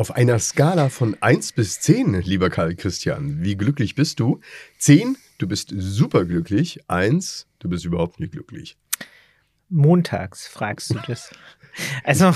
Auf 0.00 0.12
einer 0.12 0.38
Skala 0.38 0.88
von 0.88 1.14
1 1.20 1.52
bis 1.52 1.78
10, 1.80 2.22
lieber 2.22 2.48
Karl 2.48 2.74
Christian, 2.74 3.44
wie 3.44 3.54
glücklich 3.54 3.94
bist 3.96 4.18
du? 4.18 4.40
10, 4.78 5.18
du 5.36 5.46
bist 5.46 5.74
superglücklich. 5.76 6.80
1, 6.88 7.46
du 7.58 7.68
bist 7.68 7.84
überhaupt 7.84 8.18
nicht 8.18 8.32
glücklich. 8.32 8.78
Montags 9.68 10.48
fragst 10.48 10.88
du 10.88 10.98
das. 11.06 11.30
Also, 12.02 12.34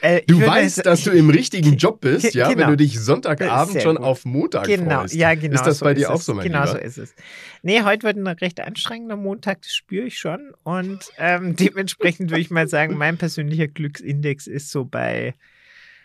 äh, 0.00 0.22
du 0.26 0.40
weißt, 0.40 0.78
es, 0.78 0.84
dass 0.84 1.04
du 1.04 1.10
im 1.10 1.28
richtigen 1.28 1.76
Job 1.76 2.00
bist, 2.00 2.32
ja, 2.34 2.48
genau. 2.48 2.60
wenn 2.62 2.68
du 2.70 2.76
dich 2.78 2.98
Sonntagabend 2.98 3.82
schon 3.82 3.96
gut. 3.96 4.04
auf 4.06 4.24
Montag 4.24 4.64
genau. 4.64 5.00
freust. 5.00 5.14
Ja, 5.14 5.34
genau. 5.34 5.56
Ist 5.56 5.66
das 5.66 5.80
so 5.80 5.84
bei 5.84 5.92
dir 5.92 6.10
auch 6.10 6.20
so, 6.20 6.32
mein 6.32 6.46
Genau 6.46 6.64
Lieber? 6.64 6.72
so 6.72 6.78
ist 6.78 6.96
es. 6.96 7.14
Nee, 7.62 7.82
heute 7.82 8.04
wird 8.04 8.16
ein 8.16 8.26
recht 8.26 8.58
anstrengender 8.58 9.16
Montag, 9.16 9.60
das 9.60 9.74
spüre 9.74 10.06
ich 10.06 10.18
schon. 10.18 10.54
Und 10.62 11.12
ähm, 11.18 11.56
dementsprechend 11.60 12.30
würde 12.30 12.40
ich 12.40 12.50
mal 12.50 12.68
sagen, 12.68 12.96
mein 12.96 13.18
persönlicher 13.18 13.68
Glücksindex 13.68 14.46
ist 14.46 14.70
so 14.70 14.86
bei 14.86 15.34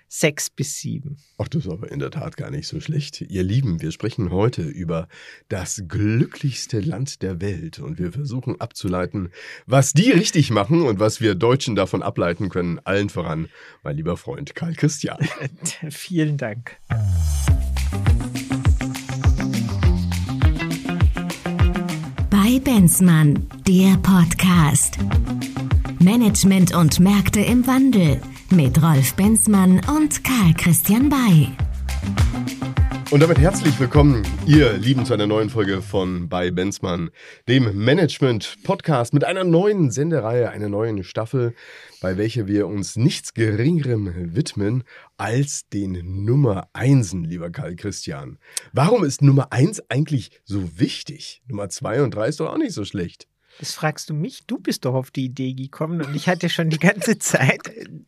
sechs 0.08 0.50
bis 0.50 0.78
sieben. 0.78 1.18
Ach, 1.38 1.48
das 1.48 1.66
ist 1.66 1.72
aber 1.72 1.92
in 1.92 2.00
der 2.00 2.12
Tat 2.12 2.38
gar 2.38 2.50
nicht 2.50 2.68
so 2.68 2.80
schlecht. 2.80 3.22
Ihr 3.22 3.44
Lieben, 3.44 3.82
wir 3.82 3.92
sprechen 3.92 4.32
heute 4.32 4.62
über 4.62 5.08
das 5.50 5.84
glücklichste 5.88 6.80
Land 6.80 7.22
der 7.22 7.42
Welt 7.42 7.80
und 7.80 8.00
wir 8.00 8.12
versuchen 8.12 8.60
abzuleiten, 8.60 9.30
was 9.66 9.94
die 9.94 10.12
richtig 10.12 10.50
machen 10.50 10.84
und 10.84 11.00
was 11.00 11.20
wir 11.20 11.36
Deutschen 11.36 11.76
davon 11.76 12.02
ableiten 12.02 12.50
können. 12.50 12.80
Allen 12.84 13.10
voran, 13.10 13.50
mein 13.84 13.98
lieber 13.98 14.18
Freund 14.18 14.56
Karl 14.56 14.74
Christian. 14.74 15.18
Vielen 15.90 16.38
Dank. 16.38 16.78
Bei 22.30 22.60
Benzmann, 22.60 23.48
der 23.68 23.98
Podcast. 23.98 24.98
Management 26.00 26.74
und 26.74 27.00
Märkte 27.00 27.42
im 27.42 27.68
Wandel 27.68 28.22
mit 28.52 28.82
Rolf 28.82 29.14
Benzmann 29.16 29.82
und 29.96 30.24
Karl 30.24 30.54
Christian 30.56 31.10
Bay. 31.10 31.50
Und 33.10 33.22
damit 33.22 33.40
herzlich 33.40 33.80
willkommen, 33.80 34.24
ihr 34.46 34.74
Lieben, 34.74 35.06
zu 35.06 35.14
einer 35.14 35.28
neuen 35.28 35.50
Folge 35.50 35.82
von 35.82 36.28
bei 36.28 36.52
Benzmann, 36.52 37.10
dem 37.48 37.84
Management-Podcast 37.86 39.14
mit 39.14 39.24
einer 39.24 39.46
neuen 39.46 39.92
Sendereihe, 39.92 40.50
einer 40.50 40.68
neuen 40.68 41.06
Staffel, 41.06 41.54
bei 42.02 42.18
welcher 42.18 42.48
wir 42.48 42.68
uns 42.68 42.98
nichts 42.98 43.34
Geringerem 43.34 44.36
widmen 44.36 44.84
als 45.16 45.70
den 45.70 46.26
Nummer 46.26 46.68
Einsen, 46.74 47.24
lieber 47.24 47.50
Karl 47.50 47.78
Christian. 47.78 48.40
Warum 48.74 49.06
ist 49.06 49.22
Nummer 49.22 49.54
Eins 49.54 49.82
eigentlich 49.90 50.42
so 50.44 50.78
wichtig? 50.78 51.42
Nummer 51.48 51.70
zwei 51.70 52.02
und 52.02 52.14
drei 52.14 52.28
ist 52.28 52.42
doch 52.42 52.52
auch 52.52 52.58
nicht 52.58 52.74
so 52.74 52.84
schlecht. 52.84 53.28
Das 53.60 53.74
fragst 53.74 54.10
du 54.10 54.14
mich. 54.14 54.46
Du 54.46 54.60
bist 54.60 54.86
doch 54.86 54.94
auf 54.94 55.12
die 55.12 55.26
Idee 55.26 55.54
gekommen 55.54 56.02
und 56.02 56.16
ich 56.16 56.28
hatte 56.28 56.50
schon 56.50 56.70
die 56.70 56.80
ganze 56.80 57.18
Zeit 57.20 57.62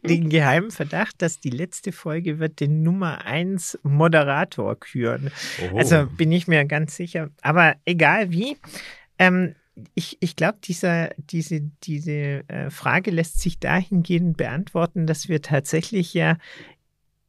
den 0.03 0.29
geheimen 0.29 0.71
Verdacht, 0.71 1.21
dass 1.21 1.39
die 1.39 1.49
letzte 1.49 1.91
Folge 1.91 2.39
wird 2.39 2.59
den 2.59 2.83
Nummer 2.83 3.25
1 3.25 3.79
Moderator 3.83 4.79
küren. 4.79 5.31
Oho. 5.65 5.77
Also 5.77 6.05
bin 6.05 6.31
ich 6.31 6.47
mir 6.47 6.65
ganz 6.65 6.95
sicher. 6.95 7.29
Aber 7.41 7.75
egal 7.85 8.31
wie. 8.31 8.57
Ähm, 9.17 9.55
ich, 9.95 10.17
ich 10.19 10.35
glaube, 10.35 10.57
diese, 10.61 11.09
diese 11.83 12.13
äh, 12.49 12.69
Frage 12.69 13.11
lässt 13.11 13.39
sich 13.39 13.59
dahingehend 13.59 14.37
beantworten, 14.37 15.07
dass 15.07 15.29
wir 15.29 15.41
tatsächlich 15.41 16.13
ja 16.13 16.37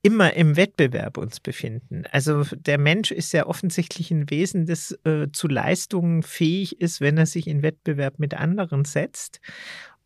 immer 0.02 0.34
im 0.34 0.56
Wettbewerb 0.56 1.18
uns 1.18 1.40
befinden. 1.40 2.04
Also 2.10 2.44
der 2.56 2.78
Mensch 2.78 3.10
ist 3.10 3.32
ja 3.32 3.46
offensichtlich 3.46 4.10
ein 4.10 4.30
Wesen, 4.30 4.66
das 4.66 4.92
äh, 5.04 5.28
zu 5.32 5.46
Leistungen 5.46 6.22
fähig 6.22 6.80
ist, 6.80 7.00
wenn 7.00 7.18
er 7.18 7.26
sich 7.26 7.46
in 7.46 7.62
Wettbewerb 7.62 8.18
mit 8.18 8.34
anderen 8.34 8.84
setzt. 8.84 9.40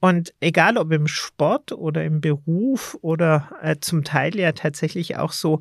Und 0.00 0.34
egal 0.40 0.76
ob 0.76 0.92
im 0.92 1.06
Sport 1.06 1.72
oder 1.72 2.04
im 2.04 2.20
Beruf 2.20 2.98
oder 3.00 3.56
äh, 3.62 3.76
zum 3.80 4.04
Teil 4.04 4.36
ja 4.36 4.52
tatsächlich 4.52 5.16
auch 5.16 5.32
so 5.32 5.60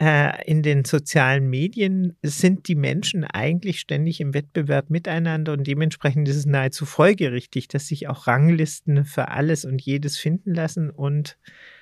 äh, 0.00 0.44
in 0.46 0.62
den 0.62 0.84
sozialen 0.84 1.48
Medien, 1.48 2.16
sind 2.22 2.68
die 2.68 2.74
Menschen 2.74 3.24
eigentlich 3.24 3.80
ständig 3.80 4.20
im 4.20 4.32
Wettbewerb 4.32 4.90
miteinander 4.90 5.52
und 5.52 5.66
dementsprechend 5.66 6.28
ist 6.28 6.36
es 6.36 6.46
nahezu 6.46 6.86
folgerichtig, 6.86 7.68
dass 7.68 7.86
sich 7.86 8.08
auch 8.08 8.26
Ranglisten 8.26 9.04
für 9.04 9.28
alles 9.28 9.64
und 9.64 9.82
jedes 9.82 10.16
finden 10.16 10.54
lassen 10.54 10.90
und 10.90 11.36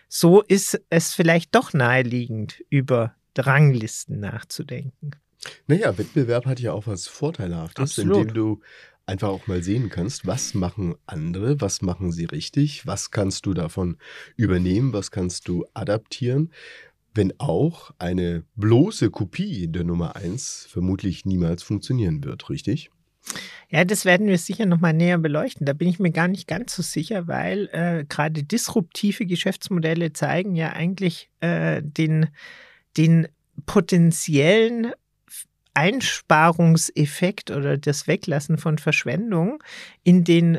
so 0.09 0.43
ist 0.43 0.81
es 0.91 1.15
vielleicht 1.15 1.55
doch 1.55 1.72
naheliegend, 1.72 2.65
über 2.71 3.15
Dranglisten 3.34 4.21
nachzudenken. 4.21 5.11
Naja, 5.67 5.97
Wettbewerb 5.99 6.47
hat 6.47 6.61
ja 6.61 6.72
auch 6.72 6.87
was 6.87 7.06
Vorteilhaftes, 7.06 7.99
Absolut. 7.99 8.16
indem 8.16 8.34
du 8.34 8.61
einfach 9.05 9.28
auch 9.28 9.47
mal 9.47 9.62
sehen 9.62 9.89
kannst, 9.89 10.27
was 10.27 10.55
machen 10.55 10.97
andere, 11.06 11.61
was 11.61 11.83
machen 11.83 12.11
sie 12.11 12.25
richtig, 12.25 12.87
was 12.87 13.11
kannst 13.11 13.47
du 13.47 13.55
davon 13.55 13.99
übernehmen, 14.37 14.93
was 14.93 15.11
kannst 15.11 15.49
du 15.49 15.65
adaptieren, 15.75 16.50
wenn 17.15 17.33
auch 17.39 17.93
eine 17.99 18.45
bloße 18.56 19.11
Kopie 19.11 19.69
der 19.69 19.84
Nummer 19.84 20.16
eins 20.16 20.66
vermutlich 20.69 21.25
niemals 21.25 21.62
funktionieren 21.62 22.25
wird, 22.25 22.50
richtig? 22.50 22.91
Ja, 23.69 23.84
das 23.84 24.04
werden 24.04 24.28
wir 24.28 24.38
sicher 24.38 24.66
nochmal 24.66 24.92
näher 24.92 25.19
beleuchten. 25.19 25.66
Da 25.66 25.72
bin 25.72 25.88
ich 25.88 25.98
mir 25.98 26.12
gar 26.12 26.28
nicht 26.28 26.47
ganz 26.47 26.75
so 26.76 26.82
sicher, 26.82 27.26
weil 27.26 27.69
äh, 27.72 28.04
gerade 28.09 28.44
disruptive 28.44 29.26
Geschäftsmodelle 29.26 30.12
zeigen 30.12 30.54
ja 30.54 30.72
eigentlich 30.72 31.31
äh, 31.41 31.82
den, 31.82 32.28
den 32.97 33.26
potenziellen 33.66 34.92
Einsparungseffekt 35.75 37.50
oder 37.50 37.76
das 37.76 38.06
Weglassen 38.06 38.56
von 38.56 38.78
Verschwendung 38.78 39.62
in 40.04 40.25
den 40.25 40.59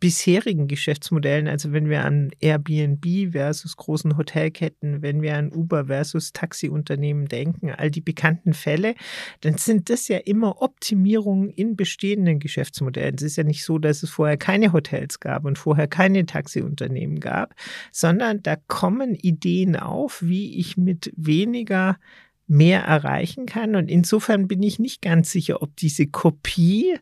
bisherigen 0.00 0.66
Geschäftsmodellen, 0.66 1.46
also 1.46 1.72
wenn 1.72 1.88
wir 1.88 2.04
an 2.04 2.30
Airbnb 2.40 3.32
versus 3.32 3.76
großen 3.76 4.16
Hotelketten, 4.16 5.02
wenn 5.02 5.20
wir 5.20 5.36
an 5.36 5.52
Uber 5.52 5.86
versus 5.86 6.32
Taxiunternehmen 6.32 7.26
denken, 7.26 7.70
all 7.70 7.90
die 7.90 8.00
bekannten 8.00 8.54
Fälle, 8.54 8.94
dann 9.42 9.58
sind 9.58 9.90
das 9.90 10.08
ja 10.08 10.16
immer 10.18 10.62
Optimierungen 10.62 11.50
in 11.50 11.76
bestehenden 11.76 12.40
Geschäftsmodellen. 12.40 13.14
Es 13.16 13.22
ist 13.22 13.36
ja 13.36 13.44
nicht 13.44 13.64
so, 13.64 13.78
dass 13.78 14.02
es 14.02 14.10
vorher 14.10 14.38
keine 14.38 14.72
Hotels 14.72 15.20
gab 15.20 15.44
und 15.44 15.58
vorher 15.58 15.86
keine 15.86 16.24
Taxiunternehmen 16.24 17.20
gab, 17.20 17.54
sondern 17.92 18.42
da 18.42 18.56
kommen 18.56 19.14
Ideen 19.14 19.76
auf, 19.76 20.22
wie 20.22 20.58
ich 20.58 20.78
mit 20.78 21.12
weniger 21.14 21.98
mehr 22.46 22.82
erreichen 22.82 23.46
kann. 23.46 23.76
Und 23.76 23.90
insofern 23.90 24.48
bin 24.48 24.62
ich 24.62 24.78
nicht 24.78 25.02
ganz 25.02 25.30
sicher, 25.30 25.62
ob 25.62 25.76
diese 25.76 26.06
Kopie 26.06 26.96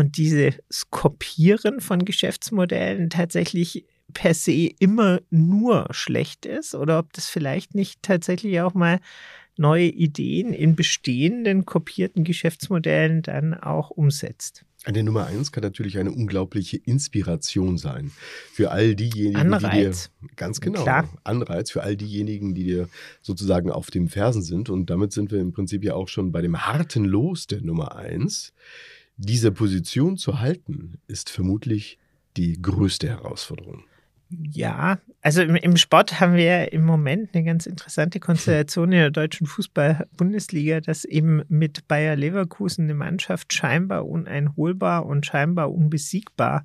und 0.00 0.16
dieses 0.16 0.54
Kopieren 0.88 1.80
von 1.80 2.06
Geschäftsmodellen 2.06 3.10
tatsächlich 3.10 3.84
per 4.14 4.32
se 4.32 4.70
immer 4.78 5.20
nur 5.28 5.88
schlecht 5.90 6.46
ist 6.46 6.74
oder 6.74 6.98
ob 6.98 7.12
das 7.12 7.28
vielleicht 7.28 7.74
nicht 7.74 8.02
tatsächlich 8.02 8.62
auch 8.62 8.72
mal 8.72 8.98
neue 9.58 9.88
Ideen 9.88 10.54
in 10.54 10.74
bestehenden 10.74 11.66
kopierten 11.66 12.24
Geschäftsmodellen 12.24 13.20
dann 13.20 13.52
auch 13.52 13.90
umsetzt. 13.90 14.64
Eine 14.84 15.02
Nummer 15.02 15.26
eins 15.26 15.52
kann 15.52 15.62
natürlich 15.62 15.98
eine 15.98 16.12
unglaubliche 16.12 16.78
Inspiration 16.78 17.76
sein 17.76 18.10
für 18.54 18.70
all 18.70 18.94
diejenigen, 18.94 19.36
Anreiz. 19.36 20.10
die 20.22 20.28
dir 20.28 20.34
ganz 20.36 20.62
genau 20.62 20.82
Klar. 20.82 21.10
Anreiz 21.24 21.70
für 21.70 21.82
all 21.82 21.94
diejenigen, 21.94 22.54
die 22.54 22.64
dir 22.64 22.88
sozusagen 23.20 23.70
auf 23.70 23.90
dem 23.90 24.08
Fersen 24.08 24.40
sind. 24.40 24.70
Und 24.70 24.88
damit 24.88 25.12
sind 25.12 25.30
wir 25.30 25.40
im 25.40 25.52
Prinzip 25.52 25.84
ja 25.84 25.92
auch 25.92 26.08
schon 26.08 26.32
bei 26.32 26.40
dem 26.40 26.66
harten 26.66 27.04
Los 27.04 27.46
der 27.46 27.60
Nummer 27.60 27.96
eins. 27.96 28.54
Diese 29.22 29.52
Position 29.52 30.16
zu 30.16 30.40
halten, 30.40 30.94
ist 31.06 31.28
vermutlich 31.28 31.98
die 32.38 32.60
größte 32.60 33.06
Herausforderung. 33.06 33.84
Ja, 34.30 34.98
also 35.20 35.42
im, 35.42 35.56
im, 35.56 35.76
Sport 35.76 36.20
haben 36.20 36.36
wir 36.36 36.72
im 36.72 36.86
Moment 36.86 37.34
eine 37.34 37.44
ganz 37.44 37.66
interessante 37.66 38.18
Konstellation 38.18 38.92
in 38.92 38.98
der 38.98 39.10
deutschen 39.10 39.46
Fußball-Bundesliga, 39.46 40.80
dass 40.80 41.04
eben 41.04 41.42
mit 41.48 41.86
Bayer 41.86 42.16
Leverkusen 42.16 42.84
eine 42.84 42.94
Mannschaft 42.94 43.52
scheinbar 43.52 44.06
uneinholbar 44.06 45.04
und 45.04 45.26
scheinbar 45.26 45.70
unbesiegbar 45.70 46.64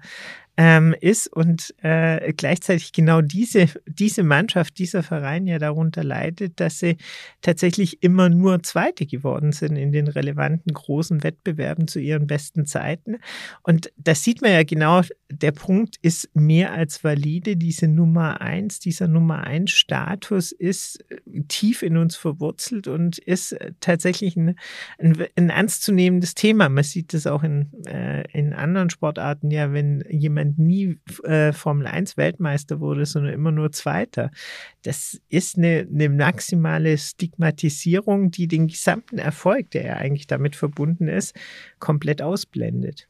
ähm, 0.57 0.95
ist 0.99 1.27
und 1.27 1.73
äh, 1.81 2.33
gleichzeitig 2.33 2.93
genau 2.93 3.21
diese, 3.21 3.67
diese 3.85 4.23
Mannschaft, 4.23 4.77
dieser 4.77 5.03
Verein 5.03 5.47
ja 5.47 5.59
darunter 5.59 6.03
leidet, 6.03 6.59
dass 6.59 6.79
sie 6.79 6.97
tatsächlich 7.41 8.01
immer 8.03 8.29
nur 8.29 8.63
Zweite 8.63 9.05
geworden 9.05 9.51
sind 9.51 9.75
in 9.75 9.91
den 9.91 10.07
relevanten 10.07 10.73
großen 10.73 11.23
Wettbewerben 11.23 11.87
zu 11.87 11.99
ihren 11.99 12.27
besten 12.27 12.65
Zeiten. 12.65 13.17
Und 13.63 13.91
das 13.97 14.23
sieht 14.23 14.41
man 14.41 14.51
ja 14.51 14.63
genau, 14.63 15.01
der 15.29 15.51
Punkt 15.51 15.97
ist 16.01 16.29
mehr 16.33 16.71
als 16.71 17.03
valide. 17.03 17.57
Diese 17.57 17.87
Nummer 17.87 18.39
eins, 18.39 18.79
dieser 18.79 19.07
Nummer 19.07 19.43
eins 19.43 19.71
Status 19.71 20.51
ist 20.51 21.03
äh, 21.09 21.41
tief 21.47 21.81
in 21.81 21.97
uns 21.97 22.15
verwurzelt 22.15 22.87
und 22.87 23.17
ist 23.17 23.51
äh, 23.53 23.73
tatsächlich 23.81 24.37
ein, 24.37 24.55
ein, 24.99 25.25
ein 25.35 25.49
ernstzunehmendes 25.49 26.33
Thema. 26.35 26.69
Man 26.69 26.83
sieht 26.83 27.13
das 27.13 27.27
auch 27.27 27.43
in, 27.43 27.71
äh, 27.85 28.23
in 28.31 28.53
anderen 28.53 28.89
Sportarten 28.89 29.51
ja, 29.51 29.73
wenn 29.73 30.03
jemand 30.09 30.44
jemand 30.45 30.59
nie 30.59 30.97
äh, 31.23 31.53
Formel 31.53 31.87
1 31.87 32.17
Weltmeister 32.17 32.79
wurde, 32.79 33.05
sondern 33.05 33.33
immer 33.33 33.51
nur 33.51 33.71
Zweiter. 33.71 34.31
Das 34.83 35.19
ist 35.29 35.57
eine, 35.57 35.87
eine 35.91 36.09
maximale 36.09 36.97
Stigmatisierung, 36.97 38.31
die 38.31 38.47
den 38.47 38.67
gesamten 38.67 39.17
Erfolg, 39.17 39.71
der 39.71 39.85
ja 39.85 39.93
eigentlich 39.95 40.27
damit 40.27 40.55
verbunden 40.55 41.07
ist, 41.07 41.35
komplett 41.79 42.21
ausblendet. 42.21 43.07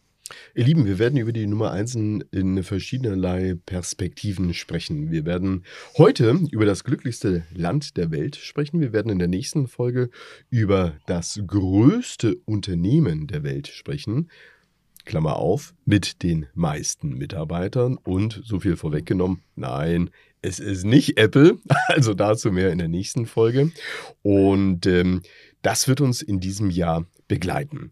Ihr 0.55 0.65
Lieben, 0.65 0.87
wir 0.87 0.97
werden 0.97 1.19
über 1.19 1.31
die 1.31 1.45
Nummer 1.45 1.69
1 1.69 1.95
in 2.31 2.63
verschiedenerlei 2.63 3.55
Perspektiven 3.63 4.55
sprechen. 4.55 5.11
Wir 5.11 5.23
werden 5.23 5.65
heute 5.99 6.39
über 6.49 6.65
das 6.65 6.83
glücklichste 6.83 7.45
Land 7.53 7.95
der 7.95 8.09
Welt 8.09 8.35
sprechen. 8.35 8.79
Wir 8.79 8.91
werden 8.91 9.11
in 9.11 9.19
der 9.19 9.27
nächsten 9.27 9.67
Folge 9.67 10.09
über 10.49 10.95
das 11.05 11.39
größte 11.45 12.37
Unternehmen 12.45 13.27
der 13.27 13.43
Welt 13.43 13.67
sprechen. 13.67 14.31
Klammer 15.05 15.37
auf, 15.37 15.73
mit 15.85 16.23
den 16.23 16.47
meisten 16.53 17.17
Mitarbeitern 17.17 17.97
und 18.03 18.41
so 18.43 18.59
viel 18.59 18.75
vorweggenommen, 18.75 19.41
nein, 19.55 20.09
es 20.41 20.59
ist 20.59 20.83
nicht 20.83 21.17
Apple, 21.17 21.57
also 21.87 22.13
dazu 22.13 22.51
mehr 22.51 22.71
in 22.71 22.77
der 22.77 22.87
nächsten 22.87 23.25
Folge. 23.25 23.71
Und 24.21 24.85
ähm, 24.85 25.21
das 25.61 25.87
wird 25.87 26.01
uns 26.01 26.21
in 26.21 26.39
diesem 26.39 26.69
Jahr 26.69 27.05
begleiten. 27.27 27.91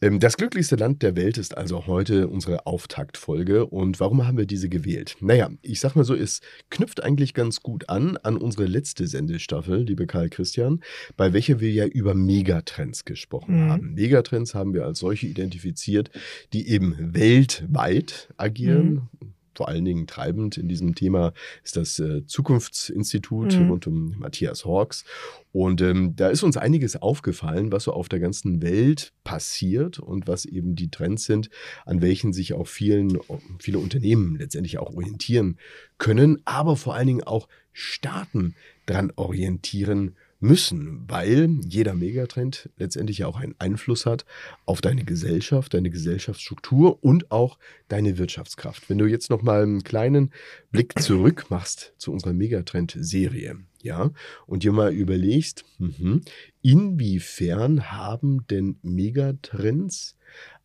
Ähm, 0.00 0.20
das 0.20 0.36
glücklichste 0.36 0.76
Land 0.76 1.02
der 1.02 1.16
Welt 1.16 1.38
ist 1.38 1.56
also 1.56 1.86
heute 1.86 2.28
unsere 2.28 2.66
Auftaktfolge. 2.66 3.66
Und 3.66 4.00
warum 4.00 4.26
haben 4.26 4.38
wir 4.38 4.46
diese 4.46 4.68
gewählt? 4.68 5.16
Naja, 5.20 5.50
ich 5.62 5.80
sag 5.80 5.96
mal 5.96 6.04
so, 6.04 6.14
es 6.14 6.40
knüpft 6.70 7.02
eigentlich 7.02 7.34
ganz 7.34 7.62
gut 7.62 7.88
an 7.88 8.16
an 8.18 8.36
unsere 8.36 8.66
letzte 8.66 9.06
Sendestaffel, 9.06 9.82
liebe 9.82 10.06
Karl 10.06 10.28
Christian, 10.28 10.82
bei 11.16 11.32
welcher 11.32 11.60
wir 11.60 11.70
ja 11.70 11.86
über 11.86 12.14
Megatrends 12.14 13.04
gesprochen 13.04 13.64
mhm. 13.64 13.70
haben. 13.70 13.94
Megatrends 13.94 14.54
haben 14.54 14.74
wir 14.74 14.84
als 14.84 14.98
solche 14.98 15.26
identifiziert, 15.26 16.10
die 16.52 16.68
eben 16.68 17.14
weltweit 17.14 18.32
agieren. 18.36 19.08
Mhm 19.20 19.34
vor 19.54 19.68
allen 19.68 19.84
Dingen 19.84 20.06
treibend 20.06 20.56
in 20.56 20.68
diesem 20.68 20.94
Thema 20.94 21.32
ist 21.62 21.76
das 21.76 21.98
äh, 21.98 22.26
Zukunftsinstitut 22.26 23.58
mhm. 23.58 23.70
rund 23.70 23.86
um 23.86 24.14
Matthias 24.18 24.64
Hawks. 24.64 25.04
Und 25.52 25.80
ähm, 25.80 26.16
da 26.16 26.28
ist 26.28 26.42
uns 26.42 26.56
einiges 26.56 26.96
aufgefallen, 26.96 27.70
was 27.70 27.84
so 27.84 27.92
auf 27.92 28.08
der 28.08 28.18
ganzen 28.18 28.62
Welt 28.62 29.12
passiert 29.22 29.98
und 29.98 30.26
was 30.26 30.44
eben 30.44 30.74
die 30.74 30.90
Trends 30.90 31.24
sind, 31.24 31.50
an 31.86 32.02
welchen 32.02 32.32
sich 32.32 32.54
auch 32.54 32.66
vielen, 32.66 33.18
viele 33.60 33.78
Unternehmen 33.78 34.36
letztendlich 34.36 34.78
auch 34.78 34.94
orientieren 34.94 35.58
können, 35.98 36.42
aber 36.44 36.76
vor 36.76 36.94
allen 36.94 37.06
Dingen 37.06 37.22
auch 37.22 37.48
Staaten 37.72 38.54
dran 38.86 39.12
orientieren 39.16 40.16
müssen, 40.44 41.04
weil 41.08 41.58
jeder 41.66 41.94
Megatrend 41.94 42.70
letztendlich 42.76 43.18
ja 43.18 43.26
auch 43.26 43.40
einen 43.40 43.54
Einfluss 43.58 44.04
hat 44.06 44.24
auf 44.66 44.80
deine 44.80 45.04
Gesellschaft, 45.04 45.74
deine 45.74 45.90
Gesellschaftsstruktur 45.90 47.02
und 47.02 47.30
auch 47.30 47.58
deine 47.88 48.18
Wirtschaftskraft. 48.18 48.88
Wenn 48.90 48.98
du 48.98 49.06
jetzt 49.06 49.30
noch 49.30 49.42
mal 49.42 49.62
einen 49.62 49.82
kleinen 49.82 50.32
Blick 50.70 51.00
zurück 51.00 51.46
machst 51.48 51.94
zu 51.96 52.12
unserer 52.12 52.34
Megatrend-Serie, 52.34 53.56
ja, 53.82 54.10
und 54.46 54.62
dir 54.62 54.72
mal 54.72 54.92
überlegst, 54.92 55.64
mh, 55.78 56.20
inwiefern 56.62 57.90
haben 57.90 58.46
denn 58.48 58.76
Megatrends 58.82 60.16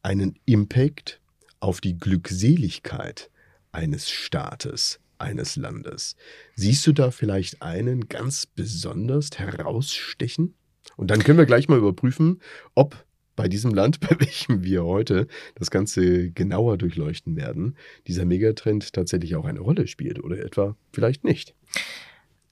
einen 0.02 0.40
Impact 0.46 1.22
auf 1.60 1.82
die 1.82 1.98
Glückseligkeit 1.98 3.32
eines 3.72 4.10
Staates? 4.10 5.00
Eines 5.20 5.56
Landes. 5.56 6.16
Siehst 6.56 6.86
du 6.88 6.94
da 6.94 7.12
vielleicht 7.12 7.62
einen 7.62 8.08
ganz 8.08 8.46
besonders 8.46 9.30
herausstechen? 9.38 10.56
Und 10.98 11.12
dann 11.12 11.24
können 11.24 11.38
wir 11.38 11.46
gleich 11.46 11.68
mal 11.68 11.78
überprüfen, 11.78 12.42
ob 12.76 13.06
bei 13.36 13.48
diesem 13.48 13.74
Land, 13.74 14.00
bei 14.10 14.20
welchem 14.20 14.64
wir 14.64 14.84
heute 14.84 15.28
das 15.56 15.72
Ganze 15.72 16.32
genauer 16.32 16.78
durchleuchten 16.78 17.36
werden, 17.36 17.78
dieser 18.08 18.26
Megatrend 18.26 18.94
tatsächlich 18.94 19.36
auch 19.36 19.46
eine 19.46 19.62
Rolle 19.62 19.88
spielt 19.88 20.22
oder 20.22 20.40
etwa 20.40 20.76
vielleicht 20.92 21.24
nicht. 21.24 21.56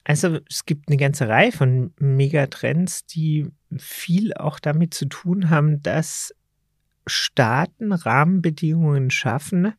Also 0.06 0.40
es 0.50 0.66
gibt 0.66 0.88
eine 0.88 0.96
ganze 0.96 1.28
Reihe 1.28 1.52
von 1.52 1.92
Megatrends, 2.00 3.06
die 3.06 3.48
viel 3.78 4.34
auch 4.34 4.60
damit 4.60 4.94
zu 4.94 5.08
tun 5.08 5.50
haben, 5.50 5.84
dass 5.84 6.34
Staaten 7.06 7.92
Rahmenbedingungen 7.92 9.12
schaffen, 9.12 9.74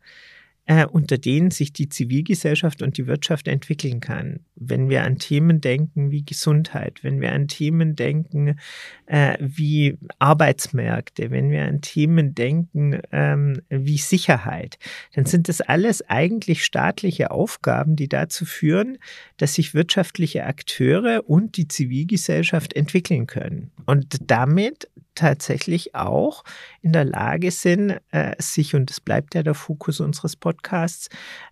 äh, 0.68 0.84
unter 0.84 1.16
denen 1.16 1.50
sich 1.50 1.72
die 1.72 1.88
Zivilgesellschaft 1.88 2.82
und 2.82 2.98
die 2.98 3.06
Wirtschaft 3.06 3.48
entwickeln 3.48 4.00
kann. 4.00 4.40
Wenn 4.54 4.90
wir 4.90 5.02
an 5.02 5.16
Themen 5.16 5.62
denken 5.62 6.10
wie 6.10 6.26
Gesundheit, 6.26 7.02
wenn 7.02 7.22
wir 7.22 7.32
an 7.32 7.48
Themen 7.48 7.96
denken 7.96 8.58
äh, 9.06 9.38
wie 9.40 9.96
Arbeitsmärkte, 10.18 11.30
wenn 11.30 11.50
wir 11.50 11.64
an 11.64 11.80
Themen 11.80 12.34
denken 12.34 13.00
ähm, 13.12 13.62
wie 13.70 13.96
Sicherheit, 13.96 14.78
dann 15.14 15.24
sind 15.24 15.48
das 15.48 15.62
alles 15.62 16.06
eigentlich 16.10 16.66
staatliche 16.66 17.30
Aufgaben, 17.30 17.96
die 17.96 18.08
dazu 18.08 18.44
führen, 18.44 18.98
dass 19.38 19.54
sich 19.54 19.72
wirtschaftliche 19.72 20.44
Akteure 20.44 21.22
und 21.26 21.56
die 21.56 21.68
Zivilgesellschaft 21.68 22.74
entwickeln 22.74 23.26
können. 23.26 23.70
Und 23.86 24.18
damit 24.30 24.90
tatsächlich 25.18 25.94
auch 25.94 26.44
in 26.80 26.92
der 26.92 27.04
Lage 27.04 27.50
sind, 27.50 27.98
äh, 28.10 28.34
sich, 28.38 28.74
und 28.74 28.90
das 28.90 29.00
bleibt 29.00 29.34
ja 29.34 29.42
der 29.42 29.54
Fokus 29.54 30.00
unseres 30.00 30.36
Podcasts, 30.36 31.08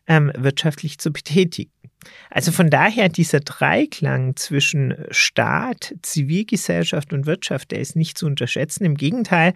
ähm, 0.06 0.32
wirtschaftlich 0.36 0.98
zu 0.98 1.12
betätigen. 1.12 1.72
Also 2.30 2.52
von 2.52 2.70
daher 2.70 3.08
dieser 3.08 3.40
Dreiklang 3.40 4.36
zwischen 4.36 4.94
Staat, 5.10 5.94
Zivilgesellschaft 6.02 7.12
und 7.12 7.26
Wirtschaft, 7.26 7.72
der 7.72 7.80
ist 7.80 7.96
nicht 7.96 8.16
zu 8.16 8.26
unterschätzen. 8.26 8.84
Im 8.84 8.96
Gegenteil, 8.96 9.54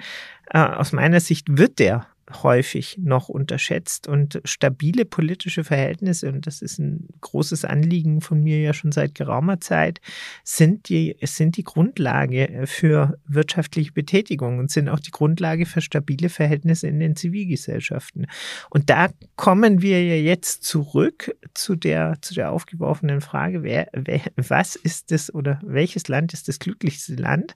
äh, 0.53 0.59
aus 0.59 0.93
meiner 0.93 1.21
Sicht 1.21 1.47
wird 1.56 1.79
der 1.79 2.06
häufig 2.43 2.99
noch 3.03 3.29
unterschätzt 3.29 4.09
und 4.09 4.41
stabile 4.44 5.05
politische 5.05 5.65
Verhältnisse, 5.65 6.32
und 6.32 6.47
das 6.47 6.62
ist 6.62 6.79
ein 6.79 7.09
großes 7.21 7.65
Anliegen 7.65 8.21
von 8.21 8.43
mir 8.43 8.61
ja 8.61 8.73
schon 8.73 8.93
seit 8.93 9.15
geraumer 9.15 9.61
Zeit, 9.61 10.00
sind 10.44 10.88
die, 10.88 11.17
sind 11.23 11.56
die 11.56 11.65
Grundlage 11.65 12.65
für 12.67 13.19
wirtschaftliche 13.27 13.93
Betätigung 13.93 14.59
und 14.59 14.71
sind 14.71 14.88
auch 14.88 15.00
die 15.00 15.11
Grundlage 15.11 15.67
für 15.67 15.81
stabile 15.81 16.29
Verhältnisse 16.29 16.88
in 16.88 17.00
den 17.00 17.17
Zivilgesellschaften. 17.17 18.27
Und 18.71 18.91
da 18.91 19.09
kommen 19.37 19.82
wir 19.82 20.05
ja 20.05 20.17
jetzt 20.17 20.65
zurück 20.65 21.35
zu 21.55 21.77
der, 21.77 22.19
zu 22.21 22.35
der 22.35 22.53
aufgeworfenen 22.53 23.21
Frage, 23.21 23.62
wer, 23.62 23.88
wer, 23.93 24.21
was 24.37 24.77
ist 24.77 25.11
das 25.11 25.32
oder 25.35 25.61
welches 25.62 26.09
Land 26.09 26.32
ist 26.32 26.49
das 26.49 26.59
glücklichste 26.59 27.15
Land? 27.15 27.55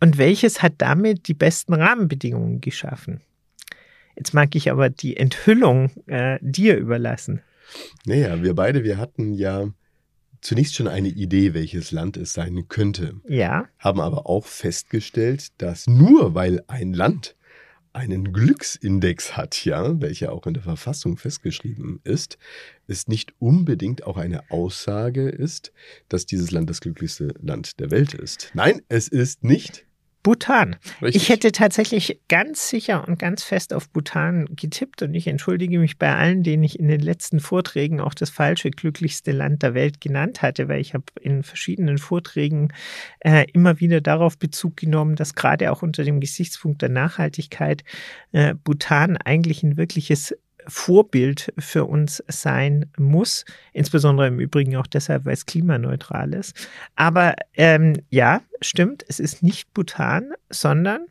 Und 0.00 0.18
welches 0.18 0.62
hat 0.62 0.74
damit 0.78 1.26
die 1.28 1.34
besten 1.34 1.74
Rahmenbedingungen 1.74 2.60
geschaffen? 2.60 3.20
Jetzt 4.16 4.34
mag 4.34 4.54
ich 4.54 4.70
aber 4.70 4.88
die 4.88 5.16
Enthüllung 5.16 5.90
äh, 6.06 6.38
dir 6.40 6.76
überlassen. 6.76 7.42
Naja, 8.04 8.42
wir 8.42 8.54
beide, 8.54 8.84
wir 8.84 8.96
hatten 8.96 9.34
ja 9.34 9.68
zunächst 10.40 10.74
schon 10.74 10.88
eine 10.88 11.08
Idee, 11.08 11.54
welches 11.54 11.90
Land 11.90 12.16
es 12.16 12.32
sein 12.32 12.68
könnte. 12.68 13.14
Ja. 13.28 13.68
Haben 13.78 14.00
aber 14.00 14.26
auch 14.26 14.46
festgestellt, 14.46 15.48
dass 15.58 15.86
nur 15.86 16.34
weil 16.34 16.62
ein 16.68 16.92
Land 16.92 17.36
einen 17.96 18.32
Glücksindex 18.32 19.38
hat, 19.38 19.64
ja, 19.64 20.00
welcher 20.02 20.32
auch 20.32 20.46
in 20.46 20.52
der 20.54 20.62
Verfassung 20.62 21.16
festgeschrieben 21.16 22.00
ist, 22.04 22.36
es 22.86 23.08
nicht 23.08 23.32
unbedingt 23.38 24.04
auch 24.06 24.18
eine 24.18 24.50
Aussage 24.50 25.30
ist, 25.30 25.72
dass 26.10 26.26
dieses 26.26 26.50
Land 26.50 26.68
das 26.68 26.82
glücklichste 26.82 27.34
Land 27.40 27.80
der 27.80 27.90
Welt 27.90 28.12
ist. 28.12 28.50
Nein, 28.52 28.82
es 28.88 29.08
ist 29.08 29.44
nicht 29.44 29.85
Bhutan. 30.26 30.74
Richtig. 31.00 31.22
Ich 31.22 31.28
hätte 31.28 31.52
tatsächlich 31.52 32.18
ganz 32.26 32.68
sicher 32.68 33.06
und 33.06 33.16
ganz 33.16 33.44
fest 33.44 33.72
auf 33.72 33.88
Bhutan 33.88 34.46
getippt 34.50 35.02
und 35.02 35.14
ich 35.14 35.28
entschuldige 35.28 35.78
mich 35.78 35.98
bei 35.98 36.12
allen, 36.16 36.42
denen 36.42 36.64
ich 36.64 36.80
in 36.80 36.88
den 36.88 36.98
letzten 36.98 37.38
Vorträgen 37.38 38.00
auch 38.00 38.12
das 38.12 38.30
falsche 38.30 38.72
glücklichste 38.72 39.30
Land 39.30 39.62
der 39.62 39.74
Welt 39.74 40.00
genannt 40.00 40.42
hatte, 40.42 40.66
weil 40.66 40.80
ich 40.80 40.94
habe 40.94 41.04
in 41.20 41.44
verschiedenen 41.44 41.98
Vorträgen 41.98 42.72
äh, 43.20 43.46
immer 43.52 43.78
wieder 43.78 44.00
darauf 44.00 44.36
Bezug 44.36 44.76
genommen, 44.76 45.14
dass 45.14 45.36
gerade 45.36 45.70
auch 45.70 45.82
unter 45.82 46.02
dem 46.02 46.18
Gesichtspunkt 46.18 46.82
der 46.82 46.88
Nachhaltigkeit 46.88 47.84
äh, 48.32 48.54
Bhutan 48.54 49.16
eigentlich 49.16 49.62
ein 49.62 49.76
wirkliches 49.76 50.34
Vorbild 50.68 51.52
für 51.58 51.84
uns 51.84 52.22
sein 52.28 52.86
muss, 52.98 53.44
insbesondere 53.72 54.28
im 54.28 54.40
Übrigen 54.40 54.76
auch 54.76 54.86
deshalb, 54.86 55.24
weil 55.24 55.34
es 55.34 55.46
klimaneutral 55.46 56.34
ist. 56.34 56.68
Aber 56.94 57.34
ähm, 57.54 57.94
ja, 58.10 58.42
stimmt, 58.60 59.04
es 59.08 59.20
ist 59.20 59.42
nicht 59.42 59.72
Bhutan, 59.74 60.32
sondern 60.50 61.06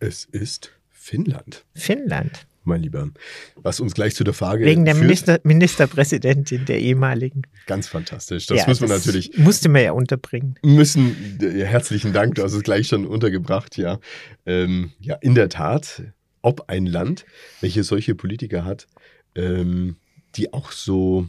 es 0.00 0.24
ist 0.24 0.72
Finnland. 0.90 1.64
Finnland. 1.74 2.46
Mein 2.66 2.82
Lieber, 2.82 3.10
was 3.56 3.78
uns 3.78 3.92
gleich 3.92 4.14
zu 4.14 4.24
der 4.24 4.32
Frage. 4.32 4.64
Wegen 4.64 4.86
der 4.86 4.94
Minister, 4.94 5.38
Ministerpräsidentin 5.42 6.64
der 6.64 6.80
ehemaligen. 6.80 7.42
Ganz 7.66 7.88
fantastisch. 7.88 8.46
Das 8.46 8.60
ja, 8.60 8.66
müssen 8.66 8.82
wir 8.82 8.88
das 8.88 9.04
natürlich. 9.04 9.36
Musste 9.36 9.68
man 9.68 9.82
ja 9.82 9.92
unterbringen. 9.92 10.54
Müssen, 10.62 11.38
ja, 11.42 11.66
herzlichen 11.66 12.14
Dank, 12.14 12.36
du 12.36 12.42
hast 12.42 12.54
es 12.54 12.62
gleich 12.62 12.88
schon 12.88 13.06
untergebracht, 13.06 13.76
ja. 13.76 13.98
Ähm, 14.46 14.92
ja, 14.98 15.16
in 15.16 15.34
der 15.34 15.50
Tat 15.50 16.04
ob 16.44 16.68
ein 16.68 16.84
Land, 16.84 17.24
welches 17.60 17.86
solche 17.86 18.14
Politiker 18.14 18.64
hat, 18.64 18.86
ähm, 19.34 19.96
die 20.36 20.52
auch 20.52 20.72
so, 20.72 21.26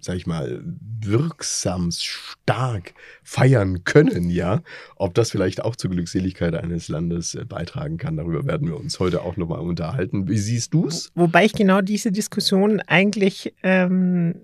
sag 0.00 0.16
ich 0.16 0.26
mal, 0.26 0.62
wirksam, 1.00 1.90
stark 1.90 2.94
feiern 3.24 3.82
können, 3.82 4.30
ja, 4.30 4.62
ob 4.94 5.14
das 5.14 5.32
vielleicht 5.32 5.64
auch 5.64 5.74
zur 5.74 5.90
Glückseligkeit 5.90 6.54
eines 6.54 6.88
Landes 6.88 7.34
äh, 7.34 7.44
beitragen 7.44 7.96
kann. 7.96 8.16
Darüber 8.16 8.46
werden 8.46 8.68
wir 8.68 8.76
uns 8.76 9.00
heute 9.00 9.22
auch 9.22 9.36
nochmal 9.36 9.60
unterhalten. 9.60 10.28
Wie 10.28 10.38
siehst 10.38 10.72
du 10.74 10.86
es? 10.86 11.10
Wobei 11.16 11.44
ich 11.44 11.52
genau 11.52 11.80
diese 11.80 12.12
Diskussion 12.12 12.80
eigentlich 12.86 13.52
ähm, 13.64 14.36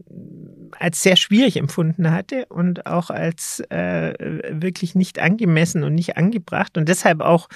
als 0.78 1.02
sehr 1.02 1.16
schwierig 1.16 1.56
empfunden 1.56 2.10
hatte 2.10 2.46
und 2.46 2.86
auch 2.86 3.10
als 3.10 3.60
äh, 3.70 4.14
wirklich 4.50 4.94
nicht 4.94 5.18
angemessen 5.18 5.84
und 5.84 5.94
nicht 5.94 6.16
angebracht 6.16 6.76
und 6.76 6.88
deshalb 6.88 7.20
auch 7.20 7.48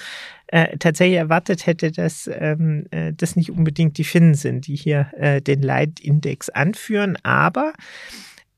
äh, 0.47 0.77
tatsächlich 0.77 1.17
erwartet 1.17 1.65
hätte, 1.65 1.91
dass 1.91 2.29
ähm, 2.31 2.85
äh, 2.91 3.13
das 3.13 3.35
nicht 3.35 3.51
unbedingt 3.51 3.97
die 3.97 4.03
Finnen 4.03 4.33
sind, 4.33 4.67
die 4.67 4.75
hier 4.75 5.11
äh, 5.17 5.41
den 5.41 5.61
Leitindex 5.61 6.49
anführen. 6.49 7.17
Aber 7.23 7.73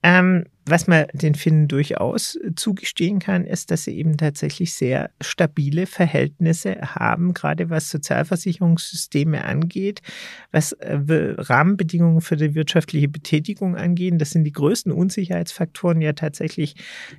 ähm, 0.01 0.45
was 0.69 0.87
man 0.87 1.05
den 1.13 1.35
Finnen 1.35 1.67
durchaus 1.67 2.37
zugestehen 2.55 3.19
kann, 3.19 3.45
ist, 3.45 3.71
dass 3.71 3.85
sie 3.85 3.97
eben 3.97 4.17
tatsächlich 4.17 4.73
sehr 4.73 5.09
stabile 5.19 5.87
Verhältnisse 5.87 6.75
haben, 6.81 7.33
gerade 7.33 7.69
was 7.69 7.89
Sozialversicherungssysteme 7.89 9.43
angeht, 9.43 10.01
was 10.51 10.73
äh, 10.73 10.99
Rahmenbedingungen 11.37 12.21
für 12.21 12.37
die 12.37 12.55
wirtschaftliche 12.55 13.07
Betätigung 13.07 13.75
angeht. 13.75 14.13
Das 14.19 14.31
sind 14.31 14.43
die 14.43 14.51
größten 14.51 14.91
Unsicherheitsfaktoren 14.91 16.01
ja 16.01 16.13
tatsächlich 16.13 16.75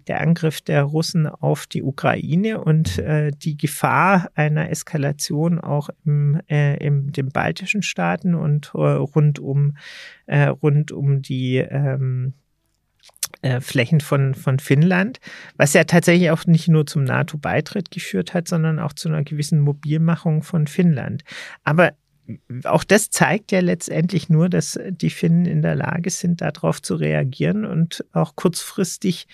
der 0.07 0.21
Angriff 0.21 0.61
der 0.61 0.85
Russen 0.85 1.27
auf 1.27 1.67
die 1.67 1.83
Ukraine 1.83 2.63
und 2.63 2.99
äh, 2.99 3.31
die 3.33 3.57
Gefahr 3.57 4.31
einer 4.35 4.71
Eskalation 4.71 5.59
auch 5.59 5.91
im, 6.05 6.41
äh, 6.49 6.77
in 6.77 7.13
den 7.13 7.31
baltischen 7.31 7.83
Staaten 7.83 8.35
und 8.35 8.73
äh, 8.75 8.79
rund 8.79 9.39
um 9.39 9.77
äh, 10.27 10.47
rund 10.47 10.93
um 10.93 11.23
die 11.23 11.57
ähm, 11.57 12.35
äh, 13.43 13.61
Flächen 13.61 14.01
von, 14.01 14.35
von 14.35 14.59
Finnland, 14.59 15.19
was 15.57 15.73
ja 15.73 15.85
tatsächlich 15.85 16.31
auch 16.31 16.47
nicht 16.47 16.69
nur 16.69 16.87
zum 16.87 17.05
NATO-Beitritt 17.05 17.91
geführt 17.91 18.35
hat, 18.35 18.49
sondern 18.49 18.79
auch 18.79 18.93
zu 18.93 19.09
einer 19.09 19.25
gewissen 19.25 19.61
Mobilmachung 19.61 20.43
von 20.43 20.67
Finnland. 20.67 21.23
Aber 21.65 21.93
auch 22.65 22.85
das 22.85 23.11
zeigt 23.11 23.53
ja 23.53 23.61
letztendlich 23.61 24.29
nur, 24.29 24.49
dass 24.49 24.79
die 24.91 25.11
Finnen 25.11 25.47
in 25.47 25.63
der 25.63 25.75
Lage 25.75 26.11
sind, 26.11 26.41
darauf 26.41 26.81
zu 26.83 26.95
reagieren 26.95 27.65
und 27.65 28.05
auch 28.13 28.37
kurzfristig 28.37 29.27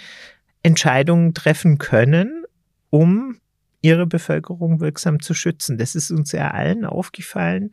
Entscheidungen 0.62 1.34
treffen 1.34 1.78
können, 1.78 2.44
um 2.90 3.38
ihre 3.82 4.06
Bevölkerung 4.06 4.80
wirksam 4.80 5.20
zu 5.20 5.34
schützen. 5.34 5.78
Das 5.78 5.94
ist 5.94 6.10
uns 6.10 6.32
ja 6.32 6.50
allen 6.50 6.84
aufgefallen, 6.84 7.70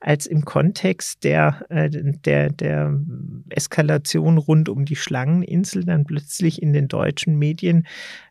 als 0.00 0.26
im 0.26 0.44
Kontext 0.44 1.24
der, 1.24 1.64
äh, 1.68 1.90
der, 1.90 2.50
der 2.50 2.98
Eskalation 3.50 4.38
rund 4.38 4.68
um 4.68 4.84
die 4.84 4.96
Schlangeninsel 4.96 5.84
dann 5.84 6.04
plötzlich 6.04 6.62
in 6.62 6.72
den 6.72 6.88
deutschen 6.88 7.38
Medien 7.38 7.86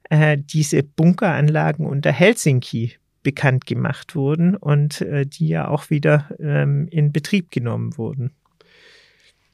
äh, 0.10 0.38
diese 0.38 0.84
Bunkeranlagen 0.84 1.86
unter 1.86 2.12
Helsinki 2.12 2.94
bekannt 3.24 3.66
gemacht 3.66 4.16
wurden 4.16 4.56
und 4.56 5.02
äh, 5.02 5.26
die 5.26 5.48
ja 5.48 5.68
auch 5.68 5.90
wieder 5.90 6.30
ähm, 6.40 6.88
in 6.90 7.12
Betrieb 7.12 7.52
genommen 7.52 7.98
wurden. 7.98 8.32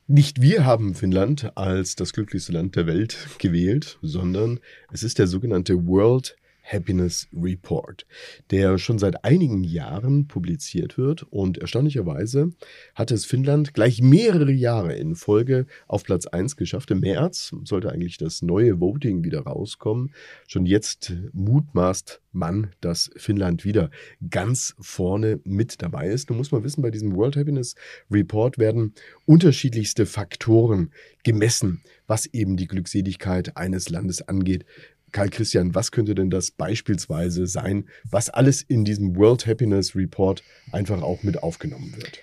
Nicht 0.10 0.42
wir 0.42 0.64
haben 0.64 0.96
Finnland 0.96 1.52
als 1.58 1.96
das 1.98 2.14
glücklichste 2.14 2.54
Land 2.54 2.78
der 2.78 2.88
Welt 2.88 3.28
gewählt, 3.40 4.00
sondern 4.02 4.62
es 4.92 5.04
ist 5.04 5.20
der 5.20 5.28
sogenannte 5.28 5.86
World 5.86 6.38
Happiness 6.68 7.28
Report, 7.34 8.06
der 8.52 8.78
schon 8.78 9.00
seit 9.00 9.24
einigen 9.24 9.64
Jahren 9.64 10.28
publiziert 10.28 10.98
wird 10.98 11.24
und 11.24 11.58
erstaunlicherweise 11.58 12.52
hat 12.94 13.12
es 13.12 13.26
Finnland 13.26 13.74
gleich 13.74 14.02
mehrere 14.02 14.52
Jahre 14.52 14.94
in 14.96 15.16
Folge 15.16 15.66
auf 15.88 16.04
Platz 16.04 16.28
1 16.28 16.58
geschafft. 16.58 16.92
Im 16.92 17.00
März 17.00 17.54
sollte 17.64 17.92
eigentlich 17.92 18.18
das 18.18 18.42
neue 18.42 18.80
Voting 18.80 19.24
wieder 19.24 19.42
rauskommen. 19.42 20.12
Schon 20.48 20.66
jetzt 20.66 21.14
mutmaßt 21.34 22.22
man, 22.32 22.72
dass 22.82 23.10
Finnland 23.18 23.66
wieder 23.66 23.90
ganz 24.30 24.76
vorne 24.80 25.40
mit 25.44 25.82
dabei 25.82 26.08
ist. 26.08 26.30
Nun 26.30 26.38
muss 26.38 26.52
man 26.52 26.64
wissen, 26.64 26.82
bei 26.82 26.92
diesem 26.92 27.16
World 27.16 27.36
Happiness 27.36 27.76
Report 28.12 28.58
werden 28.58 28.94
unterschiedlichste 29.26 30.06
Faktoren 30.06 30.92
gemessen, 31.24 31.82
was 32.06 32.26
eben 32.28 32.58
die 32.58 32.68
Glückseligkeit 32.68 33.58
eines 33.58 33.90
Landes 33.90 34.22
angeht. 34.28 34.66
Karl 35.18 35.30
Christian, 35.30 35.74
was 35.74 35.92
könnte 35.92 36.14
denn 36.14 36.30
das 36.30 36.52
beispielsweise 36.52 37.48
sein, 37.48 37.86
was 38.08 38.30
alles 38.30 38.62
in 38.62 38.86
diesem 38.86 39.16
World 39.16 39.48
Happiness 39.48 39.96
Report 39.96 40.44
einfach 40.72 41.02
auch 41.02 41.24
mit 41.24 41.42
aufgenommen 41.42 41.92
wird? 41.96 42.22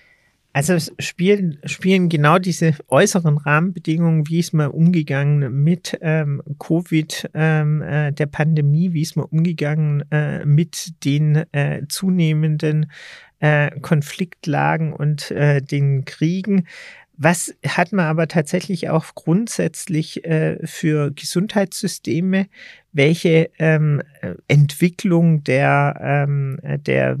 Also 0.53 0.75
es 0.75 0.93
spielen, 0.99 1.59
spielen 1.65 2.07
genau 2.07 2.39
diese 2.39 2.73
äußeren 2.87 3.37
Rahmenbedingungen, 3.37 4.29
wie 4.29 4.39
ist 4.39 4.53
man 4.53 4.71
umgegangen 4.71 5.61
mit 5.61 5.97
ähm, 5.99 6.41
Covid, 6.57 7.31
ähm, 7.33 7.81
äh, 7.81 8.13
der 8.13 8.27
Pandemie, 8.27 8.93
wie 8.93 9.01
ist 9.01 9.17
man 9.17 9.25
umgegangen 9.25 10.09
äh, 10.11 10.45
mit 10.45 11.03
den 11.03 11.43
äh, 11.51 11.81
zunehmenden 11.89 12.89
äh, 13.39 13.77
Konfliktlagen 13.81 14.93
und 14.93 15.31
äh, 15.31 15.61
den 15.61 16.05
Kriegen. 16.05 16.65
Was 17.17 17.55
hat 17.65 17.93
man 17.93 18.05
aber 18.05 18.27
tatsächlich 18.27 18.89
auch 18.89 19.15
grundsätzlich 19.15 20.25
äh, 20.25 20.57
für 20.65 21.11
Gesundheitssysteme, 21.11 22.47
welche 22.95 23.49
ähm, 23.59 24.01
Entwicklung 24.47 25.43
der, 25.43 25.99
ähm, 26.01 26.59
der 26.63 27.17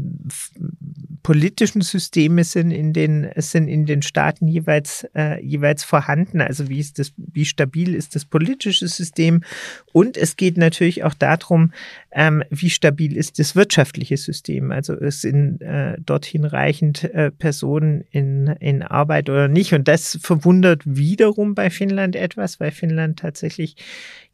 politischen 1.21 1.81
Systeme 1.81 2.45
sind 2.45 2.71
in 2.71 2.93
den, 2.93 3.29
sind 3.35 3.67
in 3.67 3.85
den 3.85 4.01
Staaten 4.01 4.47
jeweils, 4.47 5.05
äh, 5.13 5.43
jeweils 5.43 5.83
vorhanden. 5.83 6.39
Also 6.39 6.69
wie 6.69 6.79
ist 6.79 6.97
das, 6.97 7.13
wie 7.17 7.43
stabil 7.43 7.93
ist 7.93 8.15
das 8.15 8.23
politische 8.23 8.87
System? 8.87 9.43
Und 9.91 10.15
es 10.15 10.37
geht 10.37 10.55
natürlich 10.55 11.03
auch 11.03 11.13
darum, 11.13 11.73
ähm, 12.13 12.43
wie 12.49 12.69
stabil 12.69 13.17
ist 13.17 13.37
das 13.39 13.55
wirtschaftliche 13.55 14.15
System? 14.15 14.71
Also 14.71 14.93
es 14.93 15.19
sind 15.19 15.61
äh, 15.61 15.97
dort 15.99 16.25
hinreichend 16.25 17.03
äh, 17.03 17.31
Personen 17.31 18.05
in, 18.11 18.47
in 18.61 18.81
Arbeit 18.81 19.29
oder 19.29 19.49
nicht? 19.49 19.73
Und 19.73 19.89
das 19.89 20.17
verwundert 20.21 20.83
wiederum 20.85 21.53
bei 21.53 21.69
Finnland 21.69 22.15
etwas, 22.15 22.61
weil 22.61 22.71
Finnland 22.71 23.19
tatsächlich 23.19 23.75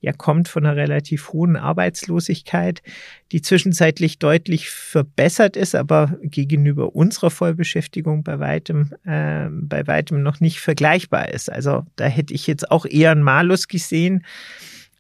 ja 0.02 0.12
kommt 0.12 0.50
von 0.50 0.66
einer 0.66 0.76
relativ 0.76 1.32
hohen 1.32 1.56
Arbeitslosigkeit, 1.56 2.82
die 3.32 3.42
zwischenzeitlich 3.42 4.20
deutlich 4.20 4.70
verbessert 4.70 5.56
ist, 5.56 5.76
aber 5.76 6.18
gegenüber 6.22 6.96
unserer 6.96 7.30
Vollbeschäftigung 7.30 8.24
bei 8.24 8.40
weitem, 8.40 8.92
äh, 9.06 9.48
bei 9.50 9.88
weitem 9.88 10.24
noch 10.24 10.40
nicht 10.40 10.60
vergleichbar 10.60 11.30
ist. 11.30 11.52
Also 11.52 11.86
da 11.96 12.06
hätte 12.06 12.34
ich 12.34 12.48
jetzt 12.48 12.70
auch 12.72 12.86
eher 12.86 13.12
einen 13.12 13.24
Malus 13.24 13.68
gesehen. 13.68 14.26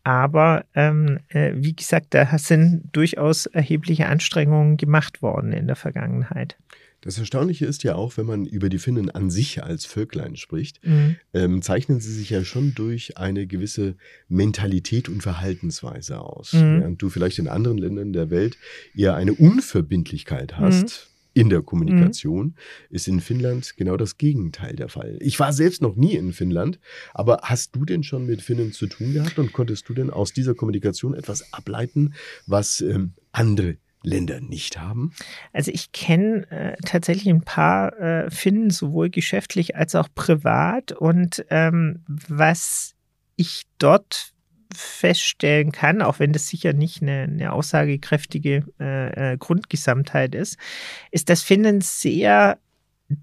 Aber 0.03 0.65
ähm, 0.74 1.20
äh, 1.29 1.51
wie 1.55 1.75
gesagt, 1.75 2.08
da 2.12 2.38
sind 2.38 2.89
durchaus 2.91 3.46
erhebliche 3.46 4.08
Anstrengungen 4.08 4.77
gemacht 4.77 5.22
worden 5.22 5.53
in 5.53 5.67
der 5.67 5.75
Vergangenheit. 5.75 6.58
Das 7.01 7.17
Erstaunliche 7.17 7.65
ist 7.65 7.84
ja 7.84 7.96
auch, 7.96 8.17
wenn 8.17 8.27
man 8.27 8.46
über 8.46 8.70
die 8.70 8.77
Finnen 8.77 9.10
an 9.10 9.31
sich 9.31 9.63
als 9.63 9.86
Völklein 9.86 10.36
spricht, 10.36 10.86
mhm. 10.86 11.15
ähm, 11.34 11.62
zeichnen 11.63 12.00
sie 12.00 12.13
sich 12.13 12.29
ja 12.29 12.43
schon 12.46 12.75
durch 12.75 13.17
eine 13.17 13.48
gewisse 13.48 13.96
Mentalität 14.29 15.10
und 15.10 15.22
Verhaltensweise 15.22 16.20
aus. 16.20 16.53
Mhm. 16.53 16.79
Während 16.79 17.01
du 17.01 17.10
vielleicht 17.10 17.39
in 17.39 17.48
anderen 17.48 17.79
Ländern 17.79 18.13
der 18.13 18.29
Welt 18.29 18.58
eher 18.96 19.15
eine 19.15 19.34
Unverbindlichkeit 19.34 20.58
hast. 20.58 20.84
Mhm. 20.84 21.12
In 21.34 21.50
der 21.50 21.62
Kommunikation 21.62 22.48
mhm. 22.48 22.55
ist 22.89 23.08
in 23.08 23.22
Finnland 23.22 23.77
genau 23.77 23.96
das 23.96 24.17
Gegenteil 24.17 24.75
der 24.75 24.89
Fall. 24.89 25.17
Ich 25.22 25.39
war 25.39 25.53
selbst 25.53 25.81
noch 25.81 25.96
nie 25.96 26.15
in 26.15 26.34
Finnland, 26.34 26.77
aber 27.13 27.39
hast 27.43 27.74
du 27.74 27.86
denn 27.86 28.03
schon 28.03 28.25
mit 28.25 28.41
Finnen 28.41 28.74
zu 28.74 28.86
tun 28.86 29.13
gehabt 29.13 29.39
und 29.39 29.53
konntest 29.53 29.88
du 29.88 29.93
denn 29.93 30.10
aus 30.10 30.34
dieser 30.34 30.55
Kommunikation 30.55 31.13
etwas 31.13 31.53
ableiten, 31.53 32.15
was 32.48 32.81
ähm, 32.81 33.13
andere 33.31 33.77
Länder 34.03 34.41
nicht 34.41 34.79
haben? 34.79 35.13
Also 35.53 35.72
ich 35.72 35.91
kenne 35.91 36.50
äh, 36.51 36.75
tatsächlich 36.86 37.27
ein 37.27 37.43
paar 37.43 37.98
äh, 38.00 38.31
Finnen, 38.31 38.70
sowohl 38.70 39.10
geschäftlich 39.10 39.75
als 39.75 39.96
auch 39.96 40.08
privat. 40.13 40.91
Und 40.91 41.46
ähm, 41.50 42.03
was 42.08 42.96
ich 43.36 43.63
dort 43.77 44.34
feststellen 44.74 45.72
kann, 45.72 46.01
auch 46.01 46.20
wenn 46.20 46.31
das 46.31 46.48
sicher 46.48 46.74
nicht 46.74 47.01
eine, 47.01 47.24
eine 47.24 47.51
aussagekräftige 47.51 48.63
äh, 48.79 49.34
äh 49.34 49.38
Grundgesamtheit 49.38 50.34
ist, 50.34 50.58
ist, 51.12 51.29
dass 51.29 51.41
Finnen 51.41 51.81
sehr 51.81 52.58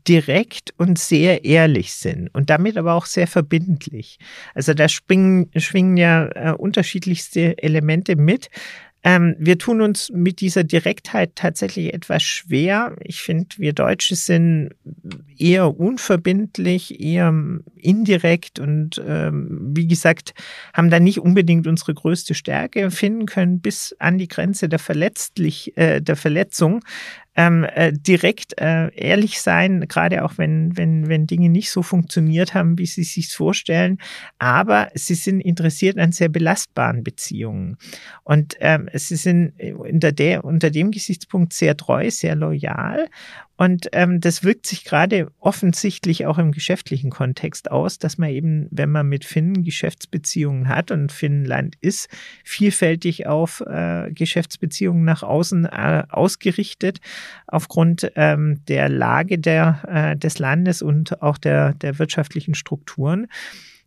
direkt 0.07 0.75
und 0.77 0.99
sehr 0.99 1.45
ehrlich 1.45 1.95
sind 1.95 2.29
und 2.35 2.51
damit 2.51 2.77
aber 2.77 2.95
auch 2.95 3.07
sehr 3.07 3.27
verbindlich. 3.27 4.19
Also 4.55 4.75
da 4.75 4.89
springen, 4.89 5.51
schwingen 5.57 5.97
ja 5.97 6.29
äh, 6.35 6.53
unterschiedlichste 6.53 7.57
Elemente 7.63 8.17
mit. 8.17 8.49
Ähm, 9.05 9.37
wir 9.39 9.59
tun 9.59 9.81
uns 9.81 10.11
mit 10.11 10.41
dieser 10.41 10.65
Direktheit 10.65 11.37
tatsächlich 11.37 11.95
etwas 11.95 12.23
schwer. 12.23 12.97
Ich 13.05 13.21
finde, 13.21 13.49
wir 13.59 13.73
Deutsche 13.73 14.17
sind 14.17 14.71
eher 15.37 15.79
unverbindlich, 15.79 17.01
eher 17.01 17.33
indirekt 17.77 18.59
und 18.59 19.01
ähm, 19.07 19.73
wie 19.75 19.87
gesagt, 19.87 20.35
haben 20.75 20.91
da 20.91 20.99
nicht 20.99 21.21
unbedingt 21.21 21.69
unsere 21.69 21.95
größte 21.95 22.35
Stärke 22.35 22.91
finden 22.91 23.27
können 23.27 23.61
bis 23.61 23.95
an 24.01 24.19
die 24.19 24.29
Grenze 24.29 24.69
der, 24.69 24.81
verletzlich, 24.81 25.77
äh, 25.77 26.01
der 26.01 26.17
Verletzung. 26.17 26.81
Ähm, 27.39 27.63
äh, 27.63 27.93
direkt 27.93 28.61
äh, 28.61 28.93
ehrlich 28.97 29.41
sein, 29.41 29.87
gerade 29.87 30.25
auch 30.25 30.39
wenn, 30.39 30.77
wenn, 30.77 31.07
wenn 31.07 31.29
Dinge 31.29 31.49
nicht 31.49 31.71
so 31.71 31.85
funktioniert 31.85 32.53
haben, 32.53 32.79
wie 32.79 32.87
sie 32.87 33.05
sich 33.05 33.33
vorstellen. 33.33 33.99
Aber 34.41 34.89
sie 34.95 35.15
sind 35.15 35.41
interessiert 35.41 35.99
an 35.99 36.11
sehr 36.11 36.29
belastbaren 36.29 37.05
Beziehungen. 37.05 37.77
Und 38.25 38.57
ähm, 38.59 38.91
sie 38.93 39.15
sind 39.15 39.53
unter, 39.77 40.11
der, 40.11 40.45
unter 40.45 40.71
dem 40.71 40.91
Gesichtspunkt 40.91 41.53
sehr 41.53 41.77
treu, 41.77 42.11
sehr 42.11 42.35
loyal 42.35 43.09
und 43.59 43.89
ähm, 43.91 44.21
das 44.21 44.45
wirkt 44.45 44.67
sich 44.67 44.85
gerade 44.85 45.33
offensichtlich 45.41 46.27
auch 46.27 46.39
im 46.39 46.53
geschäftlichen 46.53 47.11
Kontext 47.11 47.73
aus, 47.73 47.99
dass 47.99 48.17
man 48.17 48.31
eben, 48.31 48.69
wenn 48.71 48.89
man 48.89 49.09
mit 49.09 49.25
Finnen 49.25 49.65
Geschäftsbeziehungen 49.65 50.69
hat 50.69 50.93
und 50.93 51.11
Finnland 51.11 51.75
ist 51.81 52.09
vielfältig 52.45 53.27
auf 53.27 53.61
äh, 53.67 54.13
Geschäftsbeziehungen 54.13 55.05
nach 55.05 55.25
außen 55.25 55.65
äh, 55.65 56.05
ausgerichtet, 56.09 57.01
aufgrund 57.49 58.13
ähm, 58.15 58.65
der 58.69 58.89
Lage 58.89 59.41
der, 59.41 59.83
äh, 59.89 60.17
des 60.17 60.39
Landes 60.39 60.81
und 60.81 61.21
auch 61.21 61.37
der, 61.37 61.75
der 61.75 61.99
wirtschaftlichen 61.99 62.55
Strukturen 62.55 63.27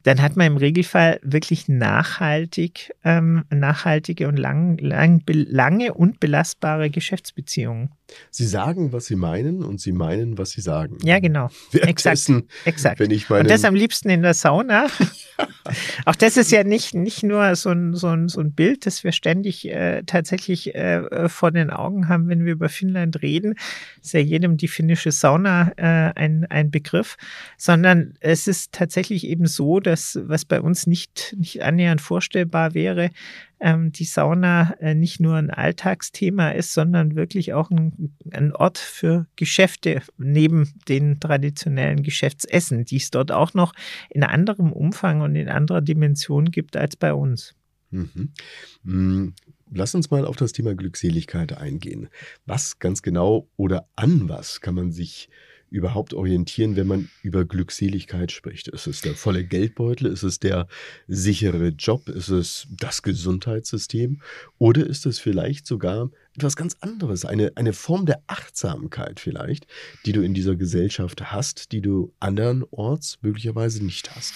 dann 0.03 0.21
hat 0.21 0.35
man 0.35 0.47
im 0.47 0.57
Regelfall 0.57 1.19
wirklich 1.21 1.67
nachhaltig, 1.67 2.91
ähm, 3.03 3.45
nachhaltige 3.51 4.27
und 4.27 4.37
lang, 4.37 4.77
lang, 4.79 5.21
lange 5.27 5.93
und 5.93 6.19
belastbare 6.19 6.89
Geschäftsbeziehungen. 6.89 7.91
Sie 8.29 8.45
sagen, 8.45 8.91
was 8.91 9.05
Sie 9.05 9.15
meinen 9.15 9.63
und 9.63 9.79
Sie 9.79 9.91
meinen, 9.91 10.37
was 10.37 10.51
Sie 10.51 10.61
sagen. 10.61 10.97
Ja, 11.03 11.19
genau. 11.19 11.49
Exakt. 11.71 12.31
Exakt. 12.65 12.99
Wenn 12.99 13.11
ich 13.11 13.29
und 13.29 13.49
das 13.49 13.63
am 13.63 13.75
liebsten 13.75 14.09
in 14.09 14.21
der 14.21 14.33
Sauna. 14.33 14.87
Auch 16.05 16.15
das 16.15 16.37
ist 16.37 16.51
ja 16.51 16.63
nicht, 16.63 16.93
nicht 16.93 17.23
nur 17.23 17.55
so 17.55 17.69
ein, 17.69 17.93
so, 17.93 18.07
ein, 18.07 18.27
so 18.27 18.41
ein 18.41 18.53
Bild, 18.53 18.85
das 18.85 19.03
wir 19.03 19.11
ständig 19.11 19.67
äh, 19.69 20.03
tatsächlich 20.05 20.75
äh, 20.75 21.29
vor 21.29 21.51
den 21.51 21.69
Augen 21.69 22.09
haben, 22.09 22.27
wenn 22.27 22.45
wir 22.45 22.53
über 22.53 22.69
Finnland 22.69 23.21
reden. 23.21 23.55
Ist 24.01 24.13
ja 24.13 24.19
jedem 24.19 24.57
die 24.57 24.67
finnische 24.67 25.11
Sauna 25.11 25.71
äh, 25.77 26.13
ein, 26.15 26.45
ein 26.49 26.71
Begriff, 26.71 27.17
sondern 27.57 28.13
es 28.19 28.47
ist 28.47 28.71
tatsächlich 28.71 29.25
eben 29.27 29.45
so, 29.45 29.79
dass 29.79 30.19
was 30.23 30.45
bei 30.45 30.61
uns 30.61 30.87
nicht, 30.87 31.35
nicht 31.37 31.61
annähernd 31.63 32.01
vorstellbar 32.01 32.73
wäre, 32.73 33.09
ähm, 33.61 33.91
die 33.91 34.05
Sauna 34.05 34.73
äh, 34.79 34.95
nicht 34.95 35.19
nur 35.19 35.35
ein 35.35 35.51
Alltagsthema 35.51 36.49
ist, 36.49 36.73
sondern 36.73 37.15
wirklich 37.15 37.53
auch 37.53 37.69
ein, 37.69 38.15
ein, 38.31 38.53
Ort 38.53 38.79
für 38.79 39.27
Geschäfte 39.35 40.01
neben 40.17 40.73
den 40.89 41.19
traditionellen 41.19 42.01
Geschäftsessen, 42.01 42.85
die 42.85 42.97
es 42.97 43.11
dort 43.11 43.31
auch 43.31 43.53
noch 43.53 43.73
in 44.09 44.23
anderem 44.23 44.73
Umfang 44.73 45.21
und 45.21 45.35
in 45.35 45.47
anderer 45.47 45.81
Dimension 45.81 46.45
gibt 46.45 46.75
als 46.75 46.95
bei 46.95 47.13
uns. 47.13 47.53
Mhm. 47.91 48.31
Mm, 48.83 49.33
lass 49.71 49.93
uns 49.93 50.09
mal 50.09 50.25
auf 50.25 50.35
das 50.35 50.53
Thema 50.53 50.73
Glückseligkeit 50.73 51.57
eingehen. 51.57 52.09
Was 52.45 52.79
ganz 52.79 53.01
genau 53.03 53.47
oder 53.57 53.87
an 53.95 54.27
was 54.27 54.61
kann 54.61 54.75
man 54.75 54.91
sich 54.91 55.29
überhaupt 55.71 56.13
orientieren, 56.13 56.75
wenn 56.75 56.85
man 56.85 57.09
über 57.23 57.45
Glückseligkeit 57.45 58.31
spricht? 58.31 58.67
Ist 58.67 58.87
es 58.87 59.01
der 59.01 59.15
volle 59.15 59.43
Geldbeutel? 59.43 60.07
Ist 60.07 60.23
es 60.23 60.39
der 60.39 60.67
sichere 61.07 61.69
Job? 61.69 62.09
Ist 62.09 62.29
es 62.29 62.67
das 62.69 63.01
Gesundheitssystem? 63.01 64.21
Oder 64.59 64.85
ist 64.85 65.05
es 65.05 65.17
vielleicht 65.17 65.65
sogar 65.65 66.11
etwas 66.35 66.55
ganz 66.55 66.77
anderes, 66.81 67.25
eine, 67.25 67.53
eine 67.55 67.73
Form 67.73 68.05
der 68.05 68.21
Achtsamkeit 68.27 69.19
vielleicht, 69.19 69.65
die 70.05 70.11
du 70.11 70.21
in 70.21 70.33
dieser 70.33 70.55
Gesellschaft 70.55 71.31
hast, 71.31 71.71
die 71.71 71.81
du 71.81 72.13
andernorts 72.19 73.17
möglicherweise 73.21 73.83
nicht 73.83 74.13
hast? 74.15 74.33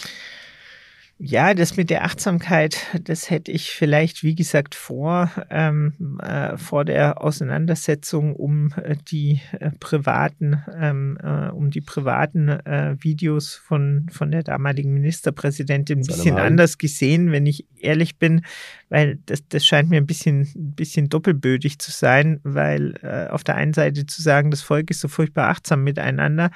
Ja, 1.17 1.53
das 1.53 1.77
mit 1.77 1.89
der 1.89 2.03
Achtsamkeit, 2.03 2.77
das 3.01 3.29
hätte 3.29 3.49
ich 3.49 3.71
vielleicht, 3.71 4.21
wie 4.21 4.35
gesagt, 4.35 4.75
vor, 4.75 5.31
ähm, 5.49 5.93
äh, 6.21 6.57
vor 6.57 6.83
der 6.83 7.21
Auseinandersetzung 7.23 8.35
um 8.35 8.73
äh, 8.75 8.97
die 9.07 9.39
äh, 9.57 9.71
privaten, 9.79 10.61
ähm, 10.77 11.17
äh, 11.23 11.51
um 11.51 11.71
die 11.71 11.79
privaten 11.79 12.49
äh, 12.49 12.97
Videos 12.99 13.53
von, 13.55 14.07
von 14.11 14.29
der 14.29 14.43
damaligen 14.43 14.93
Ministerpräsidentin 14.93 15.99
ein 15.99 16.05
bisschen 16.05 16.37
anders 16.37 16.77
gesehen, 16.77 17.31
wenn 17.31 17.45
ich 17.45 17.65
ehrlich 17.85 18.17
bin, 18.17 18.41
weil 18.89 19.19
das, 19.25 19.47
das 19.47 19.65
scheint 19.65 19.89
mir 19.89 19.97
ein 19.97 20.05
bisschen, 20.05 20.41
ein 20.55 20.75
bisschen 20.75 21.09
doppelbödig 21.09 21.79
zu 21.79 21.91
sein, 21.91 22.39
weil 22.43 22.95
äh, 23.01 23.31
auf 23.31 23.43
der 23.43 23.55
einen 23.55 23.73
Seite 23.73 24.05
zu 24.05 24.21
sagen, 24.21 24.51
das 24.51 24.61
Volk 24.61 24.89
ist 24.91 24.99
so 24.99 25.07
furchtbar 25.07 25.49
achtsam 25.49 25.83
miteinander 25.83 26.51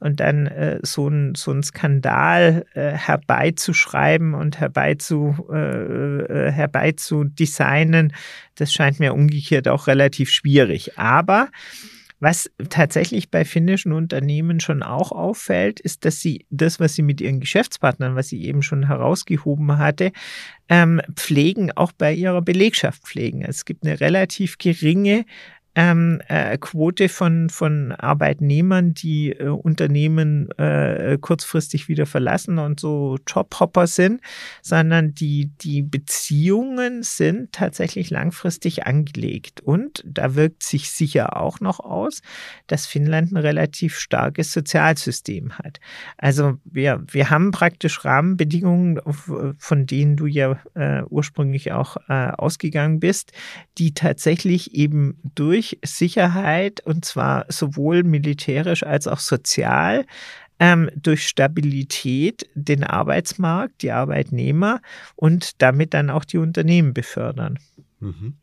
und 0.00 0.20
dann 0.20 0.50
so 0.82 1.08
ein, 1.08 1.34
so 1.34 1.60
Skandal 1.62 2.66
herbeizuschreiben, 2.74 3.94
schreiben 3.94 4.34
und 4.34 4.60
herbeizu, 4.60 5.46
äh, 5.52 6.46
äh, 6.46 6.50
herbeizudesignen, 6.50 8.12
das 8.54 8.72
scheint 8.72 9.00
mir 9.00 9.14
umgekehrt 9.14 9.68
auch 9.68 9.86
relativ 9.86 10.30
schwierig. 10.30 10.98
Aber 10.98 11.48
was 12.20 12.50
tatsächlich 12.70 13.30
bei 13.30 13.44
finnischen 13.44 13.92
Unternehmen 13.92 14.60
schon 14.60 14.82
auch 14.82 15.12
auffällt, 15.12 15.80
ist, 15.80 16.04
dass 16.04 16.20
sie 16.20 16.46
das, 16.50 16.80
was 16.80 16.94
sie 16.94 17.02
mit 17.02 17.20
ihren 17.20 17.40
Geschäftspartnern, 17.40 18.16
was 18.16 18.28
sie 18.28 18.44
eben 18.44 18.62
schon 18.62 18.86
herausgehoben 18.86 19.78
hatte, 19.78 20.12
ähm, 20.68 21.00
pflegen, 21.14 21.72
auch 21.72 21.92
bei 21.92 22.12
ihrer 22.14 22.42
Belegschaft 22.42 23.02
pflegen. 23.02 23.42
Es 23.42 23.64
gibt 23.64 23.84
eine 23.84 24.00
relativ 24.00 24.58
geringe 24.58 25.26
ähm, 25.74 26.20
äh, 26.28 26.56
Quote 26.58 27.08
von, 27.08 27.50
von 27.50 27.92
Arbeitnehmern, 27.92 28.94
die 28.94 29.32
äh, 29.32 29.48
Unternehmen 29.48 30.50
äh, 30.52 31.18
kurzfristig 31.20 31.88
wieder 31.88 32.06
verlassen 32.06 32.58
und 32.58 32.78
so 32.78 33.18
Jobhopper 33.26 33.86
sind, 33.86 34.20
sondern 34.62 35.14
die, 35.14 35.50
die 35.60 35.82
Beziehungen 35.82 37.02
sind 37.02 37.52
tatsächlich 37.52 38.10
langfristig 38.10 38.86
angelegt. 38.86 39.62
Und 39.62 40.04
da 40.06 40.36
wirkt 40.36 40.62
sich 40.62 40.90
sicher 40.90 41.36
auch 41.36 41.60
noch 41.60 41.80
aus, 41.80 42.22
dass 42.68 42.86
Finnland 42.86 43.32
ein 43.32 43.36
relativ 43.38 43.98
starkes 43.98 44.52
Sozialsystem 44.52 45.58
hat. 45.58 45.80
Also 46.18 46.58
wir, 46.64 47.02
wir 47.10 47.30
haben 47.30 47.50
praktisch 47.50 48.04
Rahmenbedingungen, 48.04 49.00
von 49.58 49.86
denen 49.86 50.16
du 50.16 50.26
ja 50.26 50.58
äh, 50.74 51.02
ursprünglich 51.08 51.72
auch 51.72 51.96
äh, 52.08 52.30
ausgegangen 52.30 53.00
bist, 53.00 53.32
die 53.78 53.92
tatsächlich 53.94 54.74
eben 54.74 55.18
durch 55.34 55.63
durch 55.64 55.78
Sicherheit, 55.84 56.80
und 56.80 57.04
zwar 57.04 57.46
sowohl 57.48 58.02
militärisch 58.02 58.82
als 58.82 59.06
auch 59.06 59.20
sozial, 59.20 60.04
ähm, 60.60 60.90
durch 60.94 61.26
Stabilität 61.26 62.48
den 62.54 62.84
Arbeitsmarkt, 62.84 63.82
die 63.82 63.90
Arbeitnehmer 63.90 64.80
und 65.16 65.62
damit 65.62 65.94
dann 65.94 66.10
auch 66.10 66.24
die 66.24 66.38
Unternehmen 66.38 66.94
befördern. 66.94 67.58
Mhm. 68.00 68.34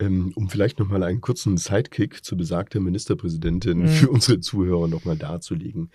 Ähm, 0.00 0.32
um 0.34 0.48
vielleicht 0.48 0.80
nochmal 0.80 1.04
einen 1.04 1.20
kurzen 1.20 1.56
Sidekick 1.56 2.24
zu 2.24 2.36
besagter 2.36 2.80
Ministerpräsidentin 2.80 3.82
mhm. 3.82 3.88
für 3.88 4.10
unsere 4.10 4.40
Zuhörer 4.40 4.88
nochmal 4.88 5.16
darzulegen. 5.16 5.90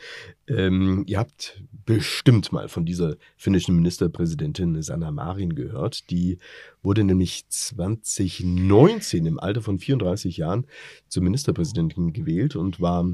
Ähm, 0.48 1.04
ihr 1.06 1.20
habt 1.20 1.62
bestimmt 1.86 2.54
mal 2.54 2.70
von 2.70 2.86
dieser 2.86 3.18
finnischen 3.36 3.76
Ministerpräsidentin 3.76 4.82
Sanna 4.82 5.12
Marin 5.12 5.54
gehört. 5.54 6.10
Die 6.12 6.38
wurde 6.82 7.04
nämlich 7.04 7.44
2019 7.50 9.26
im 9.26 9.38
Alter 9.38 9.62
von 9.62 9.80
34 9.80 10.38
Jahren 10.38 10.66
zur 11.10 11.24
Ministerpräsidentin 11.24 12.14
gewählt 12.14 12.56
und 12.56 12.80
war 12.80 13.06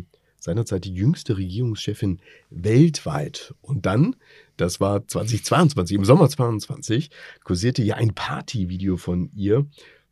seinerzeit 0.46 0.86
die 0.86 0.94
jüngste 0.94 1.38
Regierungschefin 1.38 2.22
weltweit. 2.50 3.54
Und 3.62 3.86
dann, 3.86 4.16
das 4.56 4.80
war 4.80 5.06
2022, 5.06 5.98
im 5.98 6.06
Sommer 6.06 6.30
2022, 6.30 7.10
kursierte 7.44 7.84
ja 7.84 7.96
ein 7.96 8.14
Partyvideo 8.14 8.96
von 8.96 9.30
ihr, 9.36 9.66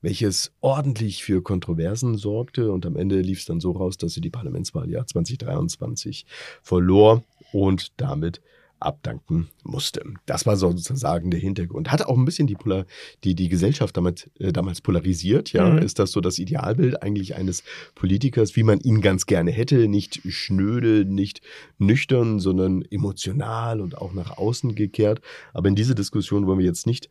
welches 0.03 0.51
ordentlich 0.61 1.23
für 1.23 1.41
Kontroversen 1.41 2.15
sorgte. 2.17 2.71
Und 2.71 2.85
am 2.85 2.95
Ende 2.95 3.19
lief 3.21 3.39
es 3.39 3.45
dann 3.45 3.59
so 3.59 3.71
raus, 3.71 3.97
dass 3.97 4.13
sie 4.13 4.21
die 4.21 4.29
Parlamentswahl 4.29 4.89
Jahr 4.91 5.07
2023 5.07 6.27
verlor 6.61 7.23
und 7.51 7.93
damit 7.97 8.41
abdanken 8.83 9.47
musste. 9.63 10.03
Das 10.25 10.45
war 10.45 10.57
sozusagen 10.57 11.31
der 11.31 11.39
Hintergrund. 11.39 11.91
Hat 11.91 12.05
auch 12.05 12.17
ein 12.17 12.25
bisschen 12.25 12.47
die, 12.47 12.55
Polar, 12.55 12.85
die, 13.23 13.33
die 13.33 13.49
Gesellschaft 13.49 13.95
damit, 13.95 14.29
äh, 14.39 14.51
damals 14.51 14.81
polarisiert. 14.81 15.53
Ja, 15.53 15.69
mhm. 15.69 15.79
ist 15.79 15.99
das 15.99 16.11
so 16.11 16.21
das 16.21 16.37
Idealbild 16.37 17.01
eigentlich 17.01 17.35
eines 17.35 17.63
Politikers, 17.95 18.55
wie 18.55 18.63
man 18.63 18.79
ihn 18.79 19.01
ganz 19.01 19.25
gerne 19.25 19.51
hätte, 19.51 19.87
nicht 19.87 20.21
schnöde, 20.27 21.05
nicht 21.05 21.41
nüchtern, 21.77 22.39
sondern 22.39 22.83
emotional 22.91 23.81
und 23.81 23.97
auch 23.97 24.13
nach 24.13 24.37
außen 24.37 24.75
gekehrt. 24.75 25.21
Aber 25.53 25.69
in 25.69 25.75
diese 25.75 25.95
Diskussion 25.95 26.45
wollen 26.45 26.59
wir 26.59 26.65
jetzt 26.65 26.85
nicht 26.85 27.09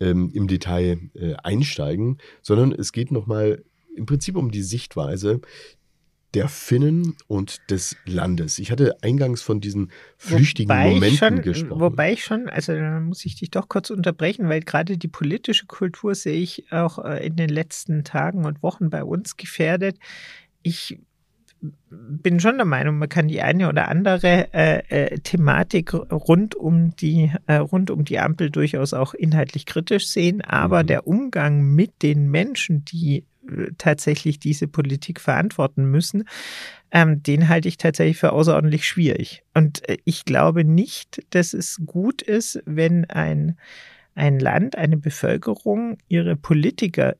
ähm, 0.00 0.30
im 0.34 0.48
Detail 0.48 0.98
äh, 1.14 1.34
einsteigen, 1.42 2.18
sondern 2.42 2.72
es 2.72 2.92
geht 2.92 3.10
nochmal 3.10 3.62
im 3.96 4.06
Prinzip 4.06 4.36
um 4.36 4.50
die 4.50 4.62
Sichtweise 4.62 5.40
der 6.34 6.48
Finnen 6.48 7.14
und 7.26 7.60
des 7.70 7.96
Landes. 8.06 8.58
Ich 8.58 8.70
hatte 8.70 8.96
eingangs 9.02 9.42
von 9.42 9.60
diesen 9.60 9.90
flüchtigen 10.16 10.70
wobei 10.70 10.90
Momenten 10.90 11.16
schon, 11.18 11.42
gesprochen. 11.42 11.80
Wobei 11.80 12.12
ich 12.14 12.24
schon, 12.24 12.48
also 12.48 12.72
da 12.72 13.00
muss 13.00 13.24
ich 13.24 13.36
dich 13.36 13.50
doch 13.50 13.68
kurz 13.68 13.90
unterbrechen, 13.90 14.48
weil 14.48 14.60
gerade 14.60 14.96
die 14.96 15.08
politische 15.08 15.66
Kultur 15.66 16.14
sehe 16.14 16.40
ich 16.40 16.72
auch 16.72 17.04
äh, 17.04 17.26
in 17.26 17.36
den 17.36 17.50
letzten 17.50 18.04
Tagen 18.04 18.46
und 18.46 18.62
Wochen 18.62 18.88
bei 18.88 19.04
uns 19.04 19.36
gefährdet. 19.36 19.98
Ich 20.62 20.98
bin 21.90 22.40
schon 22.40 22.56
der 22.56 22.66
Meinung, 22.66 22.98
man 22.98 23.08
kann 23.08 23.28
die 23.28 23.40
eine 23.40 23.68
oder 23.68 23.88
andere 23.88 24.52
äh, 24.52 24.82
äh, 24.88 25.18
Thematik 25.20 25.94
rund 25.94 26.54
um 26.54 26.96
die 26.96 27.30
äh, 27.46 27.56
rund 27.56 27.90
um 27.90 28.04
die 28.04 28.18
Ampel 28.18 28.50
durchaus 28.50 28.92
auch 28.92 29.14
inhaltlich 29.14 29.66
kritisch 29.66 30.08
sehen, 30.08 30.40
aber 30.40 30.82
mhm. 30.82 30.86
der 30.88 31.06
Umgang 31.06 31.62
mit 31.62 32.02
den 32.02 32.30
Menschen, 32.30 32.84
die 32.84 33.24
tatsächlich 33.78 34.38
diese 34.38 34.68
Politik 34.68 35.20
verantworten 35.20 35.84
müssen, 35.84 36.24
ähm, 36.90 37.22
den 37.22 37.48
halte 37.48 37.68
ich 37.68 37.76
tatsächlich 37.76 38.18
für 38.18 38.32
außerordentlich 38.32 38.86
schwierig. 38.86 39.42
Und 39.54 39.88
äh, 39.88 39.98
ich 40.04 40.24
glaube 40.24 40.64
nicht, 40.64 41.22
dass 41.30 41.54
es 41.54 41.80
gut 41.84 42.22
ist, 42.22 42.62
wenn 42.66 43.06
ein, 43.06 43.56
ein 44.14 44.38
Land, 44.38 44.76
eine 44.76 44.96
Bevölkerung 44.96 45.98
ihre 46.08 46.36
Politiker 46.36 47.16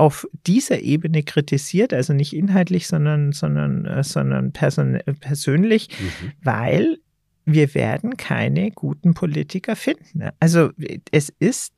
auf 0.00 0.26
dieser 0.46 0.80
Ebene 0.80 1.22
kritisiert, 1.22 1.92
also 1.92 2.14
nicht 2.14 2.34
inhaltlich, 2.34 2.86
sondern, 2.86 3.32
sondern, 3.32 3.84
äh, 3.84 4.02
sondern 4.02 4.50
person 4.52 4.98
persönlich, 5.20 5.90
mhm. 5.90 6.32
weil 6.42 6.98
wir 7.44 7.74
werden 7.74 8.16
keine 8.16 8.70
guten 8.70 9.12
Politiker 9.12 9.76
finden. 9.76 10.30
Also 10.40 10.70
es 11.10 11.30
ist 11.38 11.74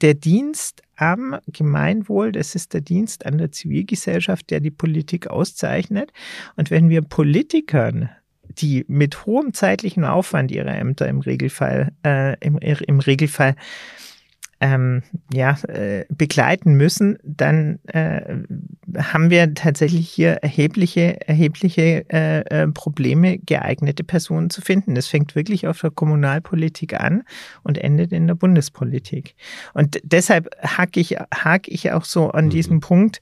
der 0.00 0.14
Dienst 0.14 0.82
am 0.96 1.36
Gemeinwohl, 1.48 2.32
das 2.32 2.54
ist 2.54 2.72
der 2.72 2.80
Dienst 2.80 3.26
an 3.26 3.36
der 3.36 3.52
Zivilgesellschaft, 3.52 4.48
der 4.48 4.60
die 4.60 4.70
Politik 4.70 5.26
auszeichnet. 5.26 6.10
Und 6.56 6.70
wenn 6.70 6.88
wir 6.88 7.02
Politikern 7.02 8.08
die 8.48 8.86
mit 8.88 9.26
hohem 9.26 9.52
zeitlichen 9.52 10.04
Aufwand 10.04 10.50
ihre 10.50 10.70
Ämter 10.70 11.06
im 11.06 11.20
Regelfall, 11.20 11.92
äh, 12.02 12.34
im, 12.40 12.56
im 12.56 13.00
Regelfall 13.00 13.56
ähm, 14.60 15.02
ja, 15.32 15.56
äh, 15.68 16.04
begleiten 16.10 16.74
müssen, 16.74 17.18
dann 17.22 17.78
äh, 17.86 18.36
haben 18.96 19.30
wir 19.30 19.54
tatsächlich 19.54 20.08
hier 20.08 20.32
erhebliche, 20.42 21.20
erhebliche 21.28 22.04
äh, 22.10 22.40
äh, 22.40 22.68
Probleme, 22.68 23.38
geeignete 23.38 24.02
Personen 24.02 24.50
zu 24.50 24.60
finden. 24.60 24.94
Das 24.94 25.06
fängt 25.06 25.36
wirklich 25.36 25.66
auf 25.68 25.80
der 25.80 25.90
Kommunalpolitik 25.90 26.98
an 26.98 27.22
und 27.62 27.78
endet 27.78 28.12
in 28.12 28.26
der 28.26 28.34
Bundespolitik. 28.34 29.36
Und 29.74 30.00
deshalb 30.02 30.50
hake 30.62 30.98
ich, 30.98 31.16
hake 31.32 31.70
ich 31.70 31.92
auch 31.92 32.04
so 32.04 32.30
an 32.30 32.46
mhm. 32.46 32.50
diesem 32.50 32.80
Punkt, 32.80 33.20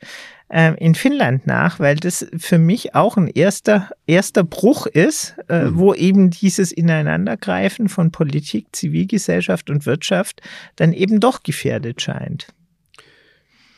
äh, 0.48 0.74
in 0.82 0.94
Finnland 0.94 1.46
nach, 1.46 1.80
weil 1.80 1.96
das 1.96 2.26
für 2.36 2.58
mich 2.58 2.94
auch 2.94 3.16
ein 3.16 3.28
erster, 3.28 3.90
erster 4.06 4.44
Bruch 4.44 4.86
ist, 4.86 5.36
äh, 5.48 5.64
mhm. 5.64 5.78
wo 5.78 5.94
eben 5.94 6.30
dieses 6.30 6.72
Ineinandergreifen 6.72 7.88
von 7.88 8.12
Politik, 8.12 8.68
Zivilgesellschaft 8.72 9.70
und 9.70 9.86
Wirtschaft 9.86 10.40
dann 10.76 10.92
eben 10.92 11.20
doch 11.20 11.42
gefährdet 11.42 12.00
scheint. 12.02 12.48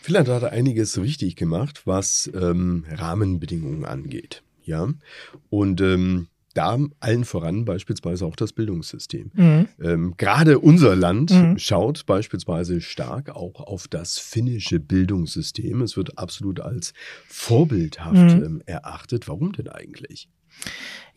Finnland 0.00 0.28
hat 0.28 0.44
einiges 0.44 0.98
richtig 0.98 1.36
gemacht, 1.36 1.82
was 1.84 2.30
ähm, 2.34 2.86
Rahmenbedingungen 2.90 3.84
angeht. 3.84 4.42
Ja, 4.64 4.88
und 5.50 5.80
ähm, 5.80 6.28
da 6.58 6.76
allen 6.98 7.24
voran 7.24 7.64
beispielsweise 7.64 8.26
auch 8.26 8.34
das 8.34 8.52
Bildungssystem. 8.52 9.30
Mhm. 9.32 9.68
Ähm, 9.80 10.14
Gerade 10.16 10.58
unser 10.58 10.96
Land 10.96 11.30
mhm. 11.30 11.56
schaut 11.56 12.04
beispielsweise 12.04 12.80
stark 12.80 13.30
auch 13.30 13.60
auf 13.60 13.86
das 13.86 14.18
finnische 14.18 14.80
Bildungssystem. 14.80 15.80
Es 15.82 15.96
wird 15.96 16.18
absolut 16.18 16.58
als 16.58 16.94
vorbildhaft 17.28 18.14
mhm. 18.14 18.44
ähm, 18.44 18.62
erachtet. 18.66 19.28
Warum 19.28 19.52
denn 19.52 19.68
eigentlich? 19.68 20.28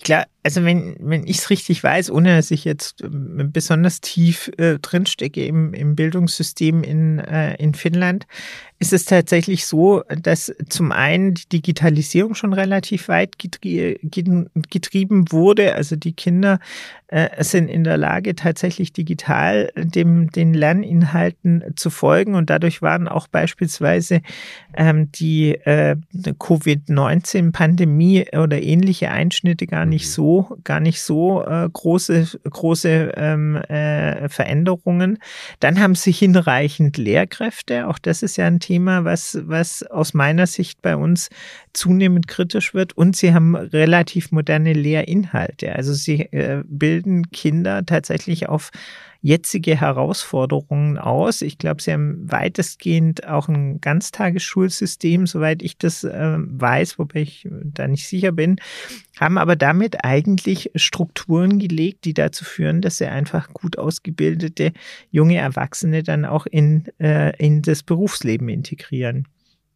Klar, 0.03 0.25
also 0.43 0.63
wenn, 0.65 0.95
wenn 0.99 1.27
ich 1.27 1.37
es 1.37 1.49
richtig 1.51 1.83
weiß, 1.83 2.09
ohne 2.09 2.35
dass 2.35 2.49
ich 2.49 2.65
jetzt 2.65 3.03
ähm, 3.03 3.51
besonders 3.51 4.01
tief 4.01 4.51
äh, 4.57 4.79
drinstecke 4.79 5.45
im, 5.45 5.73
im 5.75 5.95
Bildungssystem 5.95 6.83
in, 6.83 7.19
äh, 7.19 7.55
in 7.55 7.75
Finnland, 7.75 8.25
ist 8.79 8.93
es 8.93 9.05
tatsächlich 9.05 9.67
so, 9.67 10.01
dass 10.23 10.51
zum 10.67 10.91
einen 10.91 11.35
die 11.35 11.47
Digitalisierung 11.47 12.33
schon 12.33 12.53
relativ 12.53 13.09
weit 13.09 13.37
getrie 13.37 13.99
getrieben 14.71 15.31
wurde. 15.31 15.75
Also 15.75 15.95
die 15.95 16.13
Kinder 16.13 16.59
äh, 17.05 17.43
sind 17.43 17.67
in 17.67 17.83
der 17.83 17.97
Lage, 17.97 18.33
tatsächlich 18.33 18.91
digital 18.91 19.71
dem, 19.75 20.31
den 20.31 20.55
Lerninhalten 20.55 21.63
zu 21.75 21.91
folgen. 21.91 22.33
Und 22.33 22.49
dadurch 22.49 22.81
waren 22.81 23.07
auch 23.07 23.27
beispielsweise 23.27 24.21
ähm, 24.73 25.11
die 25.11 25.53
äh, 25.53 25.97
Covid-19-Pandemie 26.39 28.29
oder 28.35 28.59
ähnliche 28.63 29.11
Einschnitte 29.11 29.67
gar 29.67 29.85
nicht 29.85 29.90
mhm. 29.99 30.11
so, 30.11 30.57
gar 30.63 30.79
nicht 30.79 31.01
so 31.01 31.43
äh, 31.45 31.69
große, 31.71 32.39
große 32.49 33.13
ähm, 33.15 33.55
äh, 33.55 34.27
Veränderungen. 34.27 35.19
Dann 35.59 35.79
haben 35.79 35.95
sie 35.95 36.11
hinreichend 36.11 36.97
Lehrkräfte. 36.97 37.87
Auch 37.87 37.99
das 37.99 38.23
ist 38.23 38.37
ja 38.37 38.47
ein 38.47 38.59
Thema 38.59 38.81
Thema, 38.81 39.05
was, 39.05 39.37
was 39.43 39.83
aus 39.83 40.13
meiner 40.13 40.47
Sicht 40.47 40.81
bei 40.81 40.95
uns 40.95 41.29
zunehmend 41.73 42.27
kritisch 42.27 42.73
wird. 42.73 42.97
Und 42.97 43.15
sie 43.15 43.33
haben 43.33 43.55
relativ 43.55 44.31
moderne 44.31 44.73
Lehrinhalte. 44.73 45.75
Also 45.75 45.93
sie 45.93 46.21
äh, 46.31 46.63
bilden 46.65 47.29
Kinder 47.31 47.85
tatsächlich 47.85 48.49
auf 48.49 48.71
jetzige 49.21 49.79
Herausforderungen 49.79 50.97
aus. 50.97 51.41
Ich 51.41 51.57
glaube, 51.57 51.81
sie 51.81 51.93
haben 51.93 52.31
weitestgehend 52.31 53.27
auch 53.27 53.47
ein 53.47 53.79
Ganztagesschulsystem, 53.79 55.27
soweit 55.27 55.61
ich 55.61 55.77
das 55.77 56.03
äh, 56.03 56.37
weiß, 56.37 56.97
wobei 56.97 57.21
ich 57.21 57.47
da 57.49 57.87
nicht 57.87 58.07
sicher 58.07 58.31
bin, 58.31 58.57
haben 59.19 59.37
aber 59.37 59.55
damit 59.55 60.03
eigentlich 60.03 60.71
Strukturen 60.75 61.59
gelegt, 61.59 62.05
die 62.05 62.13
dazu 62.13 62.43
führen, 62.45 62.81
dass 62.81 62.97
sie 62.97 63.07
einfach 63.07 63.53
gut 63.53 63.77
ausgebildete 63.77 64.73
junge 65.11 65.37
Erwachsene 65.37 66.01
dann 66.01 66.25
auch 66.25 66.47
in, 66.47 66.85
äh, 66.99 67.35
in 67.37 67.61
das 67.61 67.83
Berufsleben 67.83 68.49
integrieren. 68.49 69.27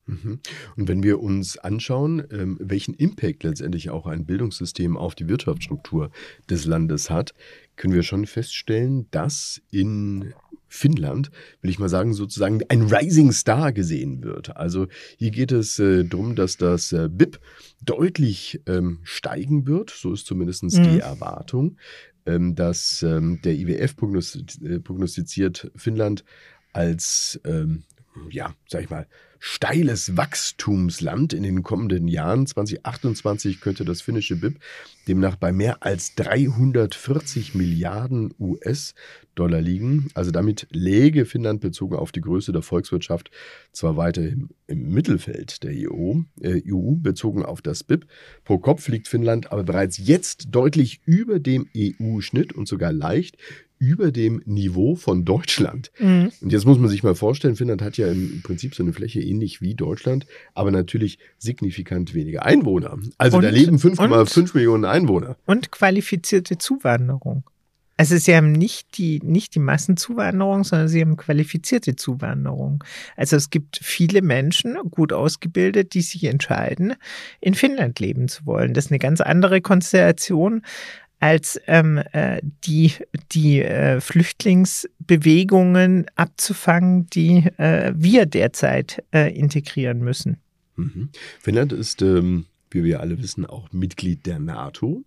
Mhm. 0.07 0.39
Und 0.75 0.87
wenn 0.87 1.03
wir 1.03 1.19
uns 1.19 1.57
anschauen, 1.57 2.23
ähm, 2.31 2.57
welchen 2.59 2.93
Impact 2.93 3.43
letztendlich 3.43 3.89
auch 3.89 4.05
ein 4.05 4.25
Bildungssystem 4.25 4.97
auf 4.97 5.15
die 5.15 5.27
Wirtschaftsstruktur 5.27 6.11
des 6.49 6.65
Landes 6.65 7.09
hat, 7.09 7.33
können 7.75 7.93
wir 7.93 8.03
schon 8.03 8.25
feststellen, 8.25 9.07
dass 9.11 9.61
in 9.71 10.33
Finnland, 10.67 11.31
will 11.61 11.69
ich 11.69 11.79
mal 11.79 11.89
sagen, 11.89 12.13
sozusagen 12.13 12.61
ein 12.69 12.83
Rising 12.83 13.31
Star 13.31 13.71
gesehen 13.71 14.23
wird. 14.23 14.55
Also 14.57 14.87
hier 15.17 15.31
geht 15.31 15.51
es 15.51 15.79
äh, 15.79 16.03
darum, 16.03 16.35
dass 16.35 16.57
das 16.57 16.91
äh, 16.91 17.07
BIP 17.09 17.39
deutlich 17.81 18.61
ähm, 18.65 18.99
steigen 19.03 19.67
wird, 19.67 19.89
so 19.89 20.13
ist 20.13 20.25
zumindest 20.25 20.63
mhm. 20.63 20.83
die 20.83 20.99
Erwartung, 20.99 21.77
ähm, 22.25 22.55
dass 22.55 23.03
ähm, 23.03 23.39
der 23.43 23.53
IWF 23.53 23.95
äh, 24.63 24.79
prognostiziert 24.79 25.71
Finnland 25.75 26.25
als, 26.73 27.39
ähm, 27.45 27.83
ja, 28.29 28.53
sag 28.67 28.83
ich 28.83 28.89
mal, 28.89 29.07
steiles 29.47 30.17
Wachstumsland 30.17 31.31
in 31.31 31.43
den 31.43 31.61
kommenden 31.61 32.07
Jahren. 32.07 32.47
2028 32.47 33.61
könnte 33.61 33.85
das 33.85 34.01
finnische 34.01 34.37
BIP 34.37 34.59
demnach 35.07 35.35
bei 35.35 35.51
mehr 35.51 35.83
als 35.83 36.15
340 36.15 37.53
Milliarden 37.53 38.33
US-Dollar 38.39 39.61
liegen. 39.61 40.07
Also 40.15 40.31
damit 40.31 40.65
läge 40.71 41.25
Finnland 41.25 41.61
bezogen 41.61 41.95
auf 41.95 42.11
die 42.11 42.21
Größe 42.21 42.53
der 42.53 42.63
Volkswirtschaft 42.63 43.29
zwar 43.71 43.97
weiter 43.97 44.27
im, 44.27 44.49
im 44.65 44.89
Mittelfeld 44.89 45.63
der 45.63 45.73
EU, 45.91 46.21
äh, 46.41 46.63
EU, 46.67 46.95
bezogen 46.95 47.45
auf 47.45 47.61
das 47.61 47.83
BIP. 47.83 48.07
Pro 48.45 48.57
Kopf 48.57 48.87
liegt 48.87 49.07
Finnland 49.07 49.51
aber 49.51 49.63
bereits 49.63 49.99
jetzt 49.99 50.55
deutlich 50.55 51.01
über 51.05 51.39
dem 51.39 51.69
EU-Schnitt 51.77 52.53
und 52.53 52.67
sogar 52.67 52.91
leicht 52.91 53.37
über 53.77 54.11
dem 54.11 54.41
Niveau 54.45 54.95
von 54.95 55.25
Deutschland. 55.25 55.91
Mhm. 55.99 56.31
Und 56.41 56.51
jetzt 56.51 56.65
muss 56.65 56.77
man 56.77 56.89
sich 56.89 57.03
mal 57.03 57.15
vorstellen, 57.15 57.55
Finnland 57.55 57.81
hat 57.81 57.97
ja 57.97 58.07
im 58.07 58.41
Prinzip 58.43 58.75
so 58.75 58.83
eine 58.83 58.93
Fläche 58.93 59.21
ähnlich 59.21 59.61
wie 59.61 59.75
Deutschland, 59.75 60.25
aber 60.53 60.71
natürlich 60.71 61.19
signifikant 61.37 62.13
weniger 62.13 62.45
Einwohner. 62.45 62.97
Also 63.17 63.37
und, 63.37 63.43
da 63.43 63.49
leben 63.49 63.77
5,5 63.77 64.51
Millionen 64.53 64.85
Einwohner. 64.85 65.37
Und 65.45 65.71
qualifizierte 65.71 66.57
Zuwanderung. 66.57 67.43
Also 67.97 68.17
sie 68.17 68.35
haben 68.35 68.51
nicht 68.51 68.97
die, 68.97 69.21
nicht 69.23 69.55
die 69.55 69.59
Massenzuwanderung, 69.59 70.65
sondern 70.65 70.89
sie 70.89 70.99
haben 70.99 71.15
qualifizierte 71.15 71.95
Zuwanderung. 71.95 72.83
Also 73.15 73.37
es 73.37 73.49
gibt 73.49 73.79
viele 73.81 74.21
Menschen, 74.21 74.75
gut 74.91 75.13
ausgebildet, 75.13 75.93
die 75.93 76.01
sich 76.01 76.25
entscheiden, 76.25 76.95
in 77.39 77.53
Finnland 77.53 77.99
leben 78.01 78.27
zu 78.27 78.45
wollen. 78.45 78.73
Das 78.73 78.85
ist 78.85 78.91
eine 78.91 78.99
ganz 78.99 79.21
andere 79.21 79.61
Konstellation 79.61 80.63
als 81.19 81.61
ähm, 81.67 82.01
äh, 82.11 82.41
die, 82.63 82.93
die 83.31 83.61
äh, 83.61 84.01
Flüchtlingsbewegungen 84.01 86.07
abzufangen, 86.15 87.07
die 87.07 87.45
äh, 87.57 87.93
wir 87.95 88.25
derzeit 88.25 89.03
äh, 89.13 89.31
integrieren 89.35 89.99
müssen. 89.99 90.37
Mhm. 90.75 91.09
Finnland 91.39 91.73
ist, 91.73 92.01
ähm, 92.01 92.45
wie 92.69 92.83
wir 92.83 92.99
alle 92.99 93.21
wissen, 93.21 93.45
auch 93.45 93.71
Mitglied 93.71 94.25
der 94.25 94.39
NATO. 94.39 95.03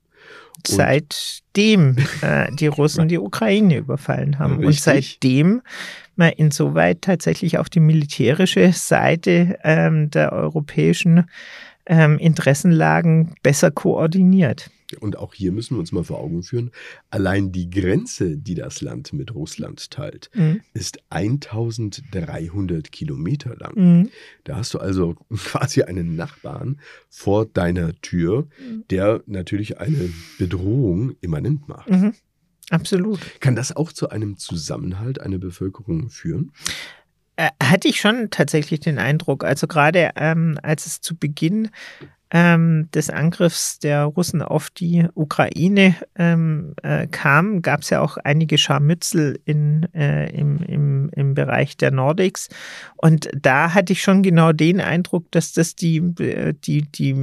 Seitdem 0.67 1.97
äh, 2.23 2.51
die 2.53 2.67
Russen 2.67 3.09
die 3.09 3.19
Ukraine 3.19 3.77
überfallen 3.77 4.39
haben. 4.39 4.55
Richtig. 4.55 4.67
Und 4.67 4.81
seitdem 4.81 5.63
man 6.17 6.33
insoweit 6.33 7.03
tatsächlich 7.03 7.59
auch 7.59 7.69
die 7.69 7.81
militärische 7.81 8.73
Seite 8.73 9.59
ähm, 9.63 10.11
der 10.11 10.33
europäischen 10.33 11.27
ähm, 11.87 12.19
Interessenlagen 12.19 13.35
besser 13.43 13.71
koordiniert. 13.71 14.71
Und 15.01 15.19
auch 15.19 15.35
hier 15.35 15.53
müssen 15.53 15.77
wir 15.77 15.81
uns 15.81 15.93
mal 15.93 16.05
vor 16.05 16.19
Augen 16.19 16.43
führen, 16.43 16.71
allein 17.11 17.53
die 17.53 17.71
Grenze, 17.71 18.37
die 18.37 18.55
das 18.55 18.81
Land 18.81 19.13
mit 19.13 19.35
Russland 19.35 19.91
teilt, 19.91 20.31
mhm. 20.35 20.61
ist 20.73 20.99
1300 21.11 22.91
Kilometer 22.91 23.57
lang. 23.57 23.75
Mhm. 23.77 24.11
Da 24.45 24.57
hast 24.57 24.75
du 24.75 24.79
also 24.79 25.15
quasi 25.35 25.83
einen 25.83 26.17
Nachbarn 26.17 26.81
vor 27.09 27.47
deiner 27.47 27.95
Tür, 28.01 28.49
mhm. 28.59 28.85
der 28.91 29.23
natürlich 29.27 29.79
eine 29.79 30.11
Bedrohung 30.39 31.15
immanent 31.21 31.69
macht. 31.69 31.91
Mhm. 31.91 32.15
Absolut. 32.71 33.21
Kann 33.41 33.57
das 33.57 33.75
auch 33.75 33.93
zu 33.93 34.11
einem 34.11 34.37
Zusammenhalt 34.37 35.21
einer 35.21 35.39
Bevölkerung 35.39 36.11
führen? 36.11 36.53
Äh, 37.37 37.51
hatte 37.63 37.89
ich 37.89 38.01
schon 38.01 38.31
tatsächlich 38.31 38.81
den 38.81 38.99
Eindruck. 38.99 39.45
Also 39.45 39.67
gerade 39.67 40.11
ähm, 40.17 40.59
als 40.63 40.87
es 40.87 41.01
zu 41.01 41.17
Beginn 41.17 41.71
ähm, 42.31 42.89
des 42.93 43.09
Angriffs 43.11 43.79
der 43.79 44.05
Russen 44.05 44.43
auf 44.43 44.71
die 44.71 45.07
Ukraine 45.15 45.95
ähm, 46.17 46.75
äh, 46.83 47.07
kam, 47.07 47.63
gab 47.63 47.81
es 47.81 47.91
ja 47.91 48.01
auch 48.01 48.19
einige 48.19 48.59
Scharmützel 48.59 49.41
in, 49.45 49.89
äh, 49.95 50.29
im, 50.31 50.59
im, 50.59 51.11
im 51.15 51.35
Bereich 51.35 51.77
der 51.77 51.91
Nordics. 51.91 52.49
Und 52.97 53.31
da 53.35 53.73
hatte 53.73 53.93
ich 53.95 54.03
schon 54.03 54.23
genau 54.23 54.53
den 54.53 54.81
Eindruck, 54.81 55.31
dass 55.31 55.53
das 55.53 55.75
die, 55.75 56.03
die, 56.65 56.83
die 56.83 57.15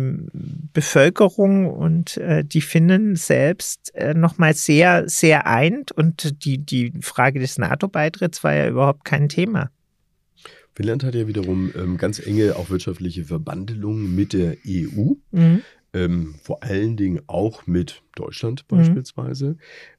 Bevölkerung 0.73 1.69
und 1.69 2.17
äh, 2.17 2.43
die 2.43 2.61
Finnen 2.61 3.15
selbst 3.15 3.93
äh, 3.95 4.13
nochmal 4.13 4.53
sehr, 4.55 5.07
sehr 5.07 5.45
eint. 5.45 5.91
Und 5.91 6.43
die, 6.45 6.57
die 6.57 6.93
Frage 7.01 7.39
des 7.39 7.57
NATO-Beitritts 7.57 8.43
war 8.43 8.53
ja 8.53 8.67
überhaupt 8.67 9.05
kein 9.05 9.29
Thema. 9.29 9.69
Finnland 10.75 11.03
hat 11.03 11.15
ja 11.15 11.27
wiederum 11.27 11.71
ähm, 11.75 11.97
ganz 11.97 12.19
enge 12.19 12.57
auch 12.57 12.69
wirtschaftliche 12.69 13.25
Verbandelungen 13.25 14.13
mit 14.13 14.33
der 14.33 14.57
EU. 14.67 15.13
Mhm. 15.31 15.61
Ähm, 15.93 16.35
vor 16.43 16.61
allen 16.61 16.97
Dingen 16.97 17.21
auch 17.27 17.65
mit 17.65 18.03
Deutschland 18.15 18.65
mhm. 18.69 18.77
beispielsweise. 18.77 19.45
Mhm. 19.51 19.57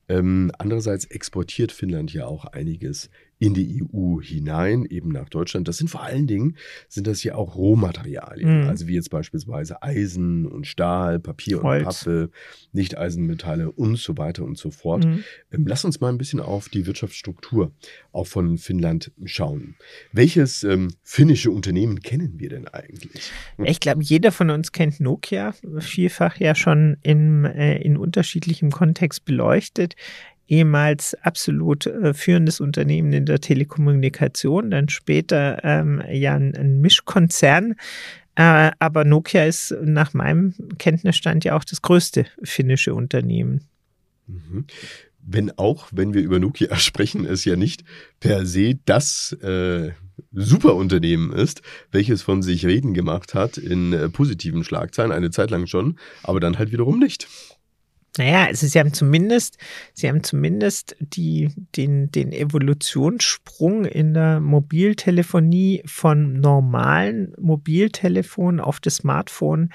Ähm, 0.08 0.52
andererseits 0.58 1.06
exportiert 1.06 1.72
Finnland 1.72 2.12
ja 2.12 2.26
auch 2.26 2.44
einiges 2.44 3.08
in 3.38 3.52
die 3.52 3.82
EU 3.82 4.20
hinein, 4.20 4.86
eben 4.86 5.10
nach 5.10 5.28
Deutschland. 5.28 5.68
Das 5.68 5.76
sind 5.76 5.88
vor 5.88 6.02
allen 6.02 6.26
Dingen, 6.26 6.56
sind 6.88 7.06
das 7.06 7.22
ja 7.22 7.34
auch 7.34 7.56
Rohmaterialien, 7.56 8.62
mhm. 8.62 8.68
also 8.68 8.86
wie 8.86 8.94
jetzt 8.94 9.10
beispielsweise 9.10 9.82
Eisen 9.82 10.46
und 10.46 10.66
Stahl, 10.66 11.20
Papier 11.20 11.62
Holz. 11.62 11.82
und 11.82 11.84
Pappe, 11.86 12.30
Nicht-Eisenmetalle 12.72 13.70
und 13.70 13.98
so 13.98 14.16
weiter 14.16 14.44
und 14.44 14.56
so 14.56 14.70
fort. 14.70 15.04
Mhm. 15.04 15.24
Ähm, 15.52 15.66
lass 15.66 15.84
uns 15.84 16.00
mal 16.00 16.08
ein 16.08 16.18
bisschen 16.18 16.40
auf 16.40 16.68
die 16.68 16.86
Wirtschaftsstruktur 16.86 17.72
auch 18.12 18.26
von 18.26 18.56
Finnland 18.56 19.12
schauen. 19.24 19.76
Welches 20.12 20.64
ähm, 20.64 20.88
finnische 21.02 21.50
Unternehmen 21.50 22.00
kennen 22.00 22.40
wir 22.40 22.48
denn 22.48 22.68
eigentlich? 22.68 23.30
Ich 23.64 23.80
glaube, 23.80 24.02
jeder 24.02 24.32
von 24.32 24.48
uns 24.48 24.72
kennt 24.72 24.98
Nokia, 25.00 25.54
vielfach 25.80 26.38
ja 26.38 26.54
schon 26.54 26.96
in, 27.02 27.44
äh, 27.44 27.78
in 27.78 27.98
unterschiedlichem 27.98 28.70
Kontext 28.70 29.26
beleuchtet 29.26 29.94
ehemals 30.48 31.14
absolut 31.22 31.86
äh, 31.86 32.14
führendes 32.14 32.60
Unternehmen 32.60 33.12
in 33.12 33.26
der 33.26 33.40
Telekommunikation, 33.40 34.70
dann 34.70 34.88
später 34.88 35.60
ähm, 35.64 36.02
ja 36.10 36.34
ein, 36.34 36.54
ein 36.54 36.80
Mischkonzern. 36.80 37.74
Äh, 38.36 38.70
aber 38.78 39.04
Nokia 39.04 39.44
ist 39.44 39.74
nach 39.82 40.14
meinem 40.14 40.54
Kenntnisstand 40.78 41.44
ja 41.44 41.56
auch 41.56 41.64
das 41.64 41.82
größte 41.82 42.26
finnische 42.42 42.94
Unternehmen. 42.94 43.62
Mhm. 44.26 44.66
Wenn 45.28 45.50
auch, 45.58 45.88
wenn 45.90 46.14
wir 46.14 46.22
über 46.22 46.38
Nokia 46.38 46.76
sprechen, 46.76 47.26
es 47.26 47.44
ja 47.44 47.56
nicht 47.56 47.84
per 48.20 48.46
se 48.46 48.78
das 48.84 49.32
äh, 49.42 49.90
Superunternehmen 50.32 51.32
ist, 51.32 51.62
welches 51.90 52.22
von 52.22 52.42
sich 52.42 52.64
reden 52.64 52.94
gemacht 52.94 53.34
hat 53.34 53.58
in 53.58 53.92
äh, 53.92 54.08
positiven 54.08 54.64
Schlagzeilen, 54.64 55.12
eine 55.12 55.30
Zeit 55.30 55.50
lang 55.50 55.66
schon, 55.66 55.98
aber 56.22 56.40
dann 56.40 56.58
halt 56.58 56.72
wiederum 56.72 56.98
nicht. 56.98 57.26
Naja, 58.18 58.46
also 58.46 58.66
sie 58.66 58.78
haben 58.78 58.92
zumindest, 58.92 59.58
sie 59.92 60.08
haben 60.08 60.22
zumindest 60.22 60.96
die, 61.00 61.50
den, 61.76 62.10
den 62.10 62.32
Evolutionssprung 62.32 63.84
in 63.84 64.14
der 64.14 64.40
Mobiltelefonie 64.40 65.82
von 65.86 66.40
normalen 66.40 67.34
Mobiltelefon 67.38 68.60
auf 68.60 68.80
das 68.80 68.96
Smartphone 68.96 69.70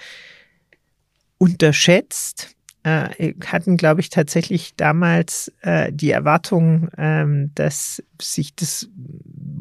unterschätzt. 1.38 2.56
Äh, 2.84 3.36
hatten, 3.45 3.77
glaube 3.77 4.01
ich, 4.01 4.10
tatsächlich 4.10 4.75
damals 4.75 5.51
äh, 5.62 5.93
die 5.93 6.10
Erwartung, 6.10 6.89
ähm, 6.97 7.51
dass 7.54 8.01
sich 8.19 8.56
das 8.56 8.89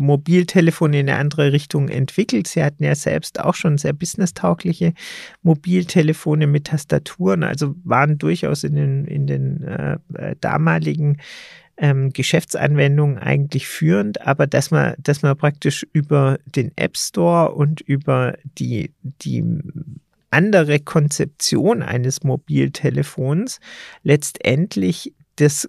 Mobiltelefon 0.00 0.92
in 0.92 1.08
eine 1.08 1.18
andere 1.18 1.52
Richtung 1.52 1.88
entwickelt. 1.88 2.46
Sie 2.46 2.62
hatten 2.62 2.82
ja 2.84 2.94
selbst 2.94 3.40
auch 3.40 3.54
schon 3.54 3.78
sehr 3.78 3.92
businesstaugliche 3.92 4.94
Mobiltelefone 5.42 6.46
mit 6.46 6.66
Tastaturen, 6.66 7.44
also 7.44 7.74
waren 7.84 8.18
durchaus 8.18 8.64
in 8.64 8.74
den, 8.74 9.04
in 9.04 9.26
den 9.26 9.62
äh, 9.62 9.98
äh 10.14 10.36
damaligen 10.40 11.18
ähm, 11.76 12.12
Geschäftsanwendungen 12.12 13.18
eigentlich 13.18 13.66
führend, 13.66 14.26
aber 14.26 14.46
dass 14.46 14.70
man, 14.70 14.94
dass 14.98 15.22
man 15.22 15.36
praktisch 15.36 15.86
über 15.92 16.38
den 16.44 16.72
App 16.76 16.96
Store 16.96 17.52
und 17.52 17.80
über 17.80 18.36
die, 18.58 18.92
die 19.02 19.44
andere 20.30 20.78
Konzeption 20.78 21.82
eines 21.82 22.22
Mobiltelefons 22.22 23.60
letztendlich 24.02 25.14
das 25.36 25.68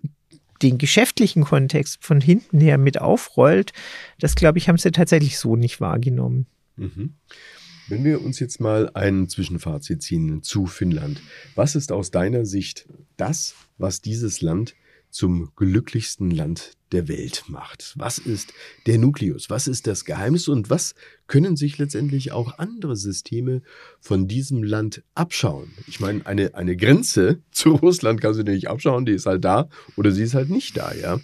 den 0.62 0.78
geschäftlichen 0.78 1.44
Kontext 1.44 2.04
von 2.04 2.22
hinten 2.22 2.60
her 2.60 2.78
mit 2.78 3.00
aufrollt, 3.00 3.72
das 4.20 4.36
glaube 4.36 4.58
ich, 4.58 4.70
haben 4.70 4.78
sie 4.78 4.92
tatsächlich 4.92 5.38
so 5.38 5.56
nicht 5.56 5.82
wahrgenommen. 5.82 6.46
Mhm. 6.76 7.16
Wenn 7.88 8.04
wir 8.06 8.22
uns 8.22 8.40
jetzt 8.40 8.62
mal 8.62 8.90
ein 8.94 9.28
Zwischenfazit 9.28 10.02
ziehen 10.02 10.44
zu 10.44 10.66
Finnland, 10.66 11.22
was 11.56 11.76
ist 11.76 11.92
aus 11.92 12.10
deiner 12.10 12.46
Sicht 12.46 12.88
das, 13.18 13.56
was 13.78 14.02
dieses 14.02 14.42
Land 14.42 14.76
zum 15.10 15.52
glücklichsten 15.56 16.32
Land 16.32 16.78
der 16.92 17.08
Welt 17.08 17.46
macht. 17.48 17.94
Was 17.96 18.18
ist 18.18 18.54
der 18.86 18.98
Nukleus? 18.98 19.50
Was 19.50 19.68
ist 19.68 19.88
das 19.88 20.06
Geheimnis? 20.06 20.48
Und 20.48 20.70
was 20.70 20.96
können 21.28 21.56
sich 21.56 21.78
letztendlich 21.78 22.32
auch 22.32 22.58
andere 22.58 22.96
Systeme 22.96 23.62
von 24.00 24.28
diesem 24.28 24.64
Land 24.64 25.04
abschauen? 25.16 25.72
Ich 25.88 26.00
meine, 26.00 26.26
eine, 26.26 26.56
eine 26.56 26.76
Grenze 26.76 27.42
zu 27.52 27.76
Russland 27.76 28.22
kannst 28.22 28.40
du 28.40 28.44
nicht 28.44 28.70
abschauen, 28.70 29.06
die 29.06 29.14
ist 29.14 29.26
halt 29.26 29.44
da 29.46 29.70
oder 29.96 30.12
sie 30.12 30.24
ist 30.24 30.36
halt 30.36 30.50
nicht 30.50 30.78
da, 30.78 30.94
ja. 30.94 31.20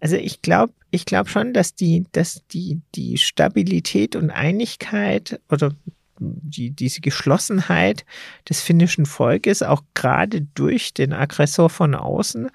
Also 0.00 0.16
ich 0.16 0.42
glaube, 0.42 0.74
ich 0.90 1.06
glaube 1.06 1.30
schon, 1.30 1.54
dass 1.54 1.74
die, 1.74 2.04
dass 2.12 2.42
die, 2.48 2.82
die 2.94 3.16
Stabilität 3.16 4.16
und 4.16 4.30
Einigkeit 4.30 5.40
oder 5.50 5.74
die, 6.18 6.70
diese 6.70 7.00
Geschlossenheit 7.00 8.04
des 8.48 8.60
finnischen 8.60 9.06
Volkes 9.06 9.62
auch 9.62 9.82
gerade 9.94 10.42
durch 10.54 10.94
den 10.94 11.12
Aggressor 11.12 11.70
von 11.70 11.94
außen 11.94 12.50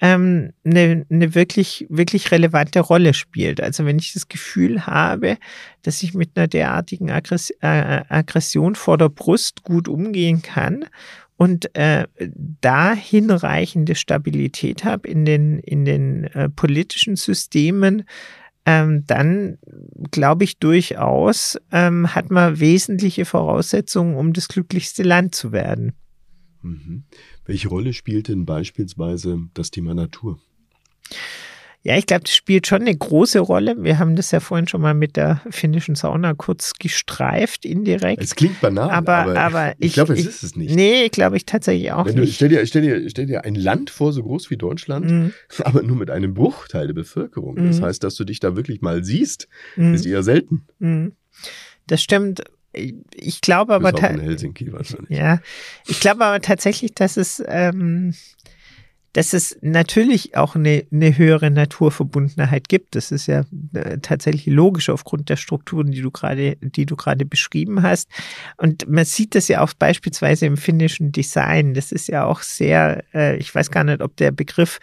ähm, 0.00 0.52
eine, 0.64 1.04
eine 1.10 1.34
wirklich, 1.34 1.86
wirklich 1.90 2.30
relevante 2.30 2.80
Rolle 2.80 3.14
spielt. 3.14 3.60
Also 3.60 3.84
wenn 3.84 3.98
ich 3.98 4.12
das 4.12 4.28
Gefühl 4.28 4.86
habe, 4.86 5.36
dass 5.82 6.02
ich 6.02 6.14
mit 6.14 6.30
einer 6.34 6.48
derartigen 6.48 7.10
Aggress 7.10 7.50
äh, 7.60 8.02
Aggression 8.08 8.74
vor 8.74 8.96
der 8.96 9.10
Brust 9.10 9.62
gut 9.62 9.88
umgehen 9.88 10.42
kann 10.42 10.86
und 11.36 11.74
äh, 11.74 12.06
da 12.60 12.94
hinreichende 12.94 13.94
Stabilität 13.94 14.84
habe 14.84 15.08
in 15.08 15.24
den, 15.24 15.58
in 15.58 15.84
den 15.84 16.24
äh, 16.24 16.48
politischen 16.48 17.16
Systemen, 17.16 18.04
ähm, 18.66 19.04
dann 19.06 19.58
glaube 20.10 20.44
ich 20.44 20.58
durchaus, 20.58 21.58
ähm, 21.72 22.14
hat 22.14 22.30
man 22.30 22.60
wesentliche 22.60 23.24
Voraussetzungen, 23.24 24.16
um 24.16 24.32
das 24.32 24.48
glücklichste 24.48 25.02
Land 25.02 25.34
zu 25.34 25.52
werden. 25.52 25.92
Mhm. 26.62 27.04
Welche 27.50 27.66
Rolle 27.66 27.92
spielt 27.92 28.28
denn 28.28 28.46
beispielsweise 28.46 29.40
das 29.54 29.72
Thema 29.72 29.92
Natur? 29.92 30.38
Ja, 31.82 31.96
ich 31.96 32.06
glaube, 32.06 32.22
das 32.22 32.32
spielt 32.32 32.68
schon 32.68 32.82
eine 32.82 32.96
große 32.96 33.40
Rolle. 33.40 33.74
Wir 33.82 33.98
haben 33.98 34.14
das 34.14 34.30
ja 34.30 34.38
vorhin 34.38 34.68
schon 34.68 34.80
mal 34.80 34.94
mit 34.94 35.16
der 35.16 35.42
finnischen 35.50 35.96
Sauna 35.96 36.34
kurz 36.34 36.74
gestreift, 36.78 37.64
indirekt. 37.64 38.22
Es 38.22 38.36
klingt 38.36 38.60
banal, 38.60 38.90
aber, 38.90 39.16
aber, 39.16 39.40
aber 39.40 39.72
ich, 39.78 39.86
ich 39.86 39.92
glaube, 39.94 40.12
es 40.12 40.26
ist 40.26 40.44
es 40.44 40.54
nicht. 40.54 40.76
Nee, 40.76 41.08
glaube 41.08 41.38
ich 41.38 41.44
tatsächlich 41.44 41.90
auch 41.90 42.06
Wenn 42.06 42.14
du, 42.14 42.20
nicht. 42.20 42.36
Stell 42.36 42.50
dir, 42.50 42.64
stell, 42.66 42.82
dir, 42.82 43.10
stell 43.10 43.26
dir 43.26 43.44
ein 43.44 43.56
Land 43.56 43.90
vor, 43.90 44.12
so 44.12 44.22
groß 44.22 44.48
wie 44.50 44.56
Deutschland, 44.56 45.10
mhm. 45.10 45.32
aber 45.64 45.82
nur 45.82 45.96
mit 45.96 46.08
einem 46.08 46.34
Bruchteil 46.34 46.86
der 46.86 46.94
Bevölkerung. 46.94 47.56
Mhm. 47.56 47.66
Das 47.66 47.82
heißt, 47.82 48.04
dass 48.04 48.14
du 48.14 48.22
dich 48.22 48.38
da 48.38 48.54
wirklich 48.54 48.80
mal 48.80 49.02
siehst, 49.02 49.48
mhm. 49.74 49.94
ist 49.94 50.06
eher 50.06 50.22
selten. 50.22 50.68
Mhm. 50.78 51.16
Das 51.88 52.00
stimmt 52.00 52.44
ich 52.72 53.40
glaube 53.40 53.74
aber 53.74 53.92
Helsinki 53.92 54.72
wahrscheinlich. 54.72 55.18
Ja, 55.18 55.40
ich 55.86 56.00
glaube 56.00 56.24
aber 56.24 56.40
tatsächlich, 56.40 56.94
dass 56.94 57.16
es 57.16 57.42
ähm, 57.46 58.14
dass 59.12 59.32
es 59.32 59.58
natürlich 59.60 60.36
auch 60.36 60.54
eine, 60.54 60.86
eine 60.92 61.18
höhere 61.18 61.50
Naturverbundenheit 61.50 62.68
gibt. 62.68 62.94
Das 62.94 63.10
ist 63.10 63.26
ja 63.26 63.42
äh, 63.74 63.98
tatsächlich 63.98 64.46
logisch 64.46 64.88
aufgrund 64.88 65.28
der 65.28 65.36
Strukturen, 65.36 65.90
die 65.90 66.00
du 66.00 66.12
gerade, 66.12 66.56
die 66.60 66.86
du 66.86 66.94
gerade 66.94 67.24
beschrieben 67.24 67.82
hast. 67.82 68.08
Und 68.56 68.88
man 68.88 69.04
sieht 69.04 69.34
das 69.34 69.48
ja 69.48 69.62
auch 69.62 69.72
beispielsweise 69.74 70.46
im 70.46 70.56
finnischen 70.56 71.10
Design. 71.10 71.74
Das 71.74 71.90
ist 71.90 72.06
ja 72.06 72.24
auch 72.24 72.42
sehr, 72.42 73.02
äh, 73.12 73.36
ich 73.36 73.52
weiß 73.52 73.72
gar 73.72 73.82
nicht, 73.82 74.00
ob 74.00 74.16
der 74.16 74.30
Begriff 74.30 74.78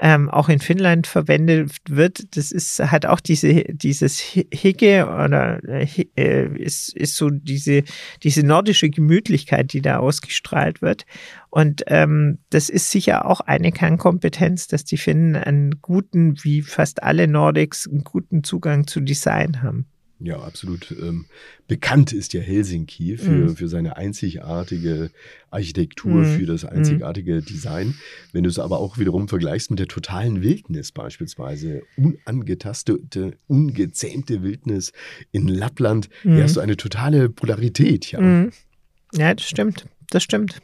ähm, 0.00 0.30
auch 0.30 0.48
in 0.48 0.58
Finnland 0.60 1.06
verwendet 1.06 1.76
wird. 1.88 2.36
Das 2.36 2.52
ist, 2.52 2.80
hat 2.80 3.04
auch 3.04 3.20
diese, 3.20 3.64
dieses 3.68 4.18
Hicke 4.18 5.06
oder 5.06 5.60
äh, 5.62 6.46
ist, 6.58 6.96
ist 6.96 7.16
so 7.16 7.28
diese, 7.28 7.84
diese 8.22 8.44
nordische 8.44 8.88
Gemütlichkeit, 8.88 9.72
die 9.74 9.82
da 9.82 9.98
ausgestrahlt 9.98 10.80
wird. 10.80 11.04
Und 11.50 11.84
ähm, 11.88 12.38
das 12.48 12.70
ist 12.70 12.90
sicher 12.90 13.26
auch 13.26 13.40
eine 13.40 13.72
Kernkompetenz, 13.72 14.68
dass 14.68 14.84
die 14.84 14.96
Finnen 14.96 15.36
einen 15.36 15.82
guten, 15.82 16.42
wie 16.42 16.62
fast 16.62 17.02
alle 17.02 17.28
Nordics, 17.28 17.86
einen 17.86 18.02
guten 18.02 18.42
Zugang 18.42 18.86
zu 18.86 19.00
Design 19.00 19.62
haben. 19.62 19.86
Ja, 20.22 20.38
absolut. 20.38 20.90
Ähm, 20.90 21.24
bekannt 21.66 22.12
ist 22.12 22.34
ja 22.34 22.42
Helsinki 22.42 23.16
für, 23.16 23.30
mhm. 23.30 23.56
für 23.56 23.68
seine 23.68 23.96
einzigartige 23.96 25.10
Architektur, 25.50 26.12
mhm. 26.12 26.36
für 26.38 26.44
das 26.44 26.66
einzigartige 26.66 27.36
mhm. 27.36 27.44
Design. 27.46 27.94
Wenn 28.32 28.44
du 28.44 28.50
es 28.50 28.58
aber 28.58 28.80
auch 28.80 28.98
wiederum 28.98 29.28
vergleichst 29.28 29.70
mit 29.70 29.78
der 29.78 29.88
totalen 29.88 30.42
Wildnis 30.42 30.92
beispielsweise, 30.92 31.82
unangetastete, 31.96 33.32
ungezähmte 33.46 34.42
Wildnis 34.42 34.92
in 35.32 35.48
Lappland, 35.48 36.10
mhm. 36.22 36.34
hier 36.34 36.44
hast 36.44 36.56
du 36.56 36.60
eine 36.60 36.76
totale 36.76 37.30
Polarität. 37.30 38.12
Ja, 38.12 38.20
mhm. 38.20 38.50
ja 39.14 39.34
das 39.34 39.48
stimmt. 39.48 39.86
Das 40.10 40.22
stimmt. 40.22 40.60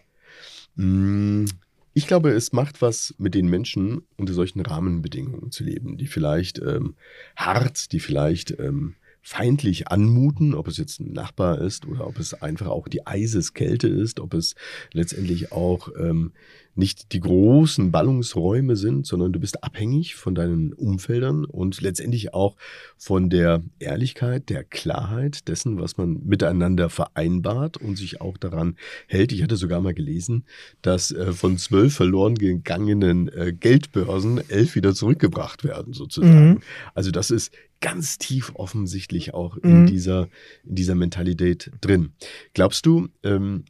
Mm, 0.75 1.47
ich 1.95 2.07
glaube, 2.07 2.31
es 2.31 2.53
macht 2.53 2.83
was 2.83 3.14
mit 3.16 3.35
den 3.35 3.49
Menschen, 3.49 4.03
unter 4.19 4.35
solchen 4.35 4.61
Rahmenbedingungen 4.61 5.51
zu 5.51 5.64
leben, 5.64 5.97
die 5.97 6.09
vielleicht 6.09 6.59
ähm, 6.59 6.95
hart, 7.37 7.92
die 7.92 8.01
vielleicht 8.01 8.51
ähm, 8.61 8.97
feindlich 9.29 9.89
anmuten, 9.89 10.55
ob 10.55 10.69
es 10.69 10.77
jetzt 10.77 11.01
ein 11.01 11.12
Nachbar 11.12 11.61
ist 11.61 11.85
oder 11.85 12.07
ob 12.07 12.21
es 12.21 12.33
einfach 12.33 12.69
auch 12.69 12.87
die 12.87 13.09
Eiseskälte 13.09 13.89
ist, 13.89 14.21
ob 14.21 14.35
es 14.35 14.55
letztendlich 14.93 15.51
auch 15.51 15.89
ähm, 15.99 16.31
nicht 16.77 17.12
die 17.12 17.21
großen 17.21 17.91
Ballungsräume 17.91 18.77
sind, 18.77 19.07
sondern 19.07 19.33
du 19.33 19.41
bist 19.41 19.65
abhängig 19.65 20.15
von 20.15 20.35
deinen 20.35 20.73
Umfeldern 20.73 21.45
und 21.45 21.81
letztendlich 21.81 22.35
auch 22.35 22.57
von 22.99 23.31
der 23.31 23.62
Ehrlichkeit, 23.79 24.51
der 24.51 24.62
Klarheit 24.62 25.49
dessen, 25.49 25.81
was 25.81 25.97
man 25.97 26.21
miteinander 26.25 26.91
vereinbart 26.91 27.79
und 27.79 27.97
sich 27.97 28.21
auch 28.21 28.37
daran 28.37 28.77
hält. 29.07 29.33
Ich 29.33 29.43
hatte 29.43 29.57
sogar 29.57 29.81
mal 29.81 29.95
gelesen, 29.95 30.45
dass 30.83 31.11
äh, 31.11 31.33
von 31.33 31.59
zwölf 31.59 31.95
verloren 31.95 32.35
gegangenen 32.35 33.29
äh, 33.29 33.53
Geldbörsen 33.53 34.43
elf 34.51 34.75
wieder 34.75 34.95
zurückgebracht 34.95 35.65
werden, 35.65 35.95
sozusagen. 35.95 36.49
Mhm. 36.49 36.61
Also 36.95 37.11
das 37.11 37.31
ist 37.31 37.53
ganz 37.81 38.19
tief 38.19 38.53
offensichtlich 38.55 39.35
auch 39.35 39.57
in 39.59 39.83
mhm. 39.83 39.87
dieser, 39.87 40.29
in 40.65 40.75
dieser 40.75 40.95
Mentalität 40.95 41.71
drin. 41.81 42.12
Glaubst 42.55 42.87
du, 42.87 43.09
ähm, 43.23 43.65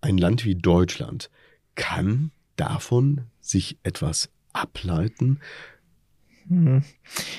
ein 0.00 0.18
Land 0.18 0.44
wie 0.44 0.54
Deutschland 0.54 1.30
kann 1.74 2.30
davon 2.58 3.22
sich 3.40 3.78
etwas 3.82 4.28
ableiten? 4.52 5.40
Hm. 6.48 6.82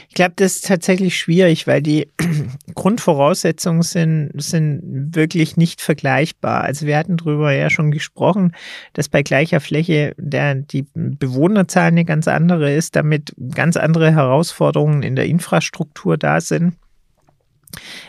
Ich 0.08 0.14
glaube, 0.14 0.34
das 0.36 0.58
ist 0.58 0.68
tatsächlich 0.68 1.18
schwierig, 1.18 1.66
weil 1.66 1.82
die 1.82 2.10
Grundvoraussetzungen 2.76 3.82
sind, 3.82 4.32
sind 4.36 5.16
wirklich 5.16 5.58
nicht 5.58 5.82
vergleichbar. 5.82 6.62
Also 6.62 6.86
wir 6.86 6.98
hatten 6.98 7.18
darüber 7.18 7.52
ja 7.52 7.70
schon 7.70 7.92
gesprochen, 7.92 8.54
dass 8.94 9.10
bei 9.10 9.24
gleicher 9.24 9.62
Fläche 9.62 10.14
der, 10.18 10.56
die 10.56 10.86
Bewohnerzahl 10.94 11.88
eine 11.88 12.06
ganz 12.06 12.28
andere 12.28 12.72
ist, 12.72 12.96
damit 12.96 13.34
ganz 13.54 13.78
andere 13.78 14.12
Herausforderungen 14.12 15.02
in 15.02 15.16
der 15.16 15.26
Infrastruktur 15.26 16.18
da 16.18 16.40
sind. 16.40 16.76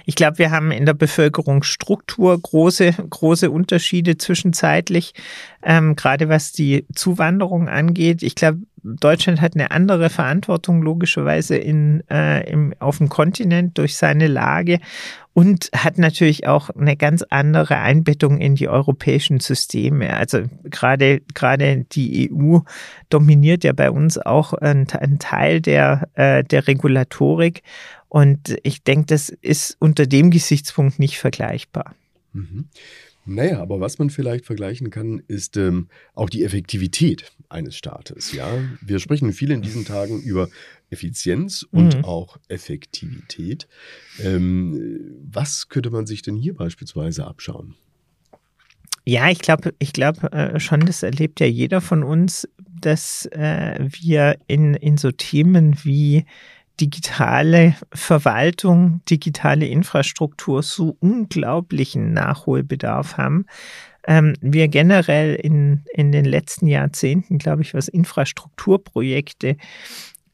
Ich 0.06 0.14
glaube, 0.14 0.38
wir 0.38 0.50
haben 0.50 0.70
in 0.70 0.86
der 0.86 0.94
Bevölkerungsstruktur 0.94 2.40
große, 2.40 2.92
große 3.10 3.50
Unterschiede 3.50 4.16
zwischenzeitlich, 4.16 5.14
ähm, 5.62 5.96
gerade 5.96 6.28
was 6.28 6.52
die 6.52 6.86
Zuwanderung 6.94 7.68
angeht. 7.68 8.22
Ich 8.22 8.34
glaube, 8.34 8.60
Deutschland 8.82 9.40
hat 9.40 9.54
eine 9.54 9.70
andere 9.70 10.08
Verantwortung 10.08 10.82
logischerweise 10.82 11.56
in, 11.56 12.02
äh, 12.10 12.50
im, 12.50 12.74
auf 12.78 12.98
dem 12.98 13.08
Kontinent 13.10 13.76
durch 13.76 13.96
seine 13.96 14.26
Lage 14.26 14.80
und 15.40 15.70
hat 15.74 15.96
natürlich 15.96 16.46
auch 16.46 16.68
eine 16.68 16.98
ganz 16.98 17.22
andere 17.31 17.79
Einbettung 17.79 18.42
in 18.42 18.57
die 18.57 18.68
europäischen 18.68 19.40
Systeme. 19.40 20.14
Also 20.14 20.42
gerade 20.64 21.22
gerade 21.33 21.87
die 21.92 22.31
EU 22.31 22.59
dominiert 23.09 23.64
ja 23.64 23.72
bei 23.72 23.90
uns 23.90 24.18
auch 24.18 24.53
einen, 24.53 24.87
einen 24.90 25.18
Teil 25.18 25.62
der, 25.62 26.11
äh, 26.12 26.44
der 26.44 26.68
Regulatorik 26.68 27.62
und 28.11 28.59
ich 28.64 28.83
denke, 28.83 29.07
das 29.07 29.31
ist 29.31 29.79
unter 29.79 30.07
dem 30.07 30.31
Gesichtspunkt 30.31 30.98
nicht 30.98 31.18
vergleichbar. 31.18 31.94
Mhm. 32.35 32.66
Naja, 33.24 33.62
aber 33.62 33.81
was 33.81 33.98
man 33.98 34.11
vielleicht 34.11 34.44
vergleichen 34.44 34.90
kann, 34.90 35.22
ist 35.26 35.57
ähm, 35.57 35.88
auch 36.14 36.29
die 36.29 36.44
Effektivität 36.44 37.33
eines 37.48 37.76
Staates. 37.76 38.33
Ja, 38.33 38.46
wir 38.83 38.98
sprechen 38.98 39.33
viel 39.33 39.53
in 39.53 39.62
diesen 39.62 39.87
Tagen 39.87 40.20
über 40.20 40.48
Effizienz 40.90 41.66
und 41.70 41.98
mhm. 41.98 42.05
auch 42.05 42.37
Effektivität. 42.48 43.68
Ähm, 44.22 45.16
was 45.31 45.68
könnte 45.68 45.90
man 45.90 46.07
sich 46.07 46.22
denn 46.22 46.37
hier 46.37 46.55
beispielsweise 46.55 47.26
abschauen? 47.26 47.74
Ja, 49.07 49.31
ich 49.31 49.38
glaube, 49.38 49.74
ich 49.79 49.92
glaube 49.92 50.31
äh, 50.33 50.61
schon, 50.61 50.81
das 50.81 51.03
erlebt 51.03 51.40
ja 51.40 51.46
jeder 51.46 51.81
von 51.81 52.03
uns, 52.03 52.48
dass 52.59 53.26
äh, 53.33 53.79
wir 53.81 54.37
in, 54.46 54.74
in 54.74 54.96
so 54.96 55.11
Themen 55.11 55.76
wie 55.85 56.26
digitale 56.81 57.74
Verwaltung, 57.92 59.03
digitale 59.09 59.66
Infrastruktur 59.66 60.62
so 60.62 60.96
unglaublichen 61.00 62.12
Nachholbedarf 62.12 63.16
haben. 63.16 63.46
Ähm, 64.07 64.35
wir 64.40 64.68
generell 64.68 65.35
in, 65.35 65.85
in 65.92 66.11
den 66.11 66.24
letzten 66.24 66.66
Jahrzehnten, 66.66 67.38
glaube 67.38 67.62
ich, 67.62 67.74
was 67.74 67.88
Infrastrukturprojekte 67.88 69.57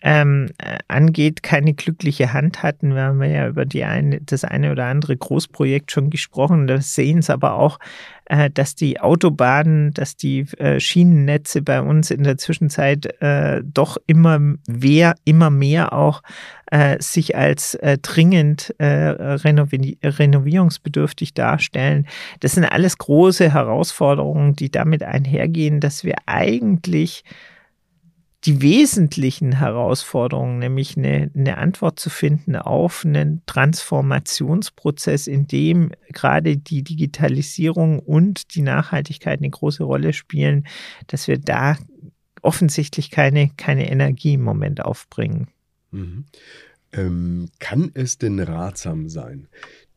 ähm, 0.07 0.47
äh, 0.59 0.79
angeht, 0.87 1.43
keine 1.43 1.75
glückliche 1.75 2.33
Hand 2.33 2.63
hatten. 2.63 2.95
Wir 2.95 3.03
haben 3.03 3.21
ja 3.25 3.49
über 3.49 3.65
die 3.65 3.83
eine, 3.83 4.21
das 4.21 4.45
eine 4.45 4.71
oder 4.71 4.85
andere 4.85 5.17
Großprojekt 5.17 5.91
schon 5.91 6.11
gesprochen. 6.11 6.69
Da 6.69 6.81
sehen 6.81 7.19
es 7.19 7.29
aber 7.29 7.55
auch, 7.55 7.81
äh, 8.27 8.49
dass 8.49 8.77
die 8.77 9.01
Autobahnen, 9.01 9.93
dass 9.95 10.17
die 10.17 10.47
äh, 10.59 10.79
Schienennetze 10.79 11.61
bei 11.61 11.81
uns 11.81 12.13
in 12.13 12.23
der 12.23 12.39
Zwischenzeit 12.39 13.21
äh, 13.21 13.63
doch 13.65 13.97
immer 14.07 14.39
mehr, 14.69 15.17
immer 15.25 15.51
mehr 15.51 15.93
auch 15.93 16.23
äh, 16.71 17.03
sich 17.03 17.35
als 17.35 17.75
äh, 17.75 17.99
dringend 17.99 18.77
renovi 18.79 19.99
renovierungsbedürftig 20.05 21.35
darstellen. 21.35 22.07
Das 22.39 22.53
sind 22.53 22.65
alles 22.65 22.99
große 22.99 23.53
Herausforderungen, 23.53 24.55
die 24.55 24.71
damit 24.71 25.03
einhergehen, 25.03 25.81
dass 25.81 26.05
wir 26.05 26.15
eigentlich 26.27 27.25
die 28.45 28.63
wesentlichen 28.63 29.53
Herausforderungen, 29.53 30.59
nämlich 30.59 30.97
eine, 30.97 31.31
eine, 31.35 31.59
Antwort 31.59 31.99
zu 31.99 32.11
finden 32.11 32.55
auf 32.55 33.05
einen 33.05 33.43
Transformationsprozess, 33.47 35.27
in 35.27 35.47
dem 35.47 35.91
gerade 36.11 36.57
die 36.57 36.83
Digitalisierung 36.85 37.99
und 37.99 38.55
die 38.55 38.63
Nachhaltigkeit 38.63 39.41
eine 39.41 39.51
große 39.51 39.83
Rolle 39.83 40.13
spielen, 40.13 40.67
dass 41.09 41.27
wir 41.29 41.39
da 41.39 41.77
offensichtlich 42.43 43.11
keine, 43.11 43.51
keine 43.57 43.91
Energie 43.91 44.35
im 44.35 44.43
Moment 44.43 44.85
aufbringen. 44.85 45.49
Mhm. 45.91 46.27
Ähm, 46.93 47.49
kann 47.59 47.91
es 47.95 48.19
denn 48.19 48.39
ratsam 48.39 49.09
sein, 49.09 49.49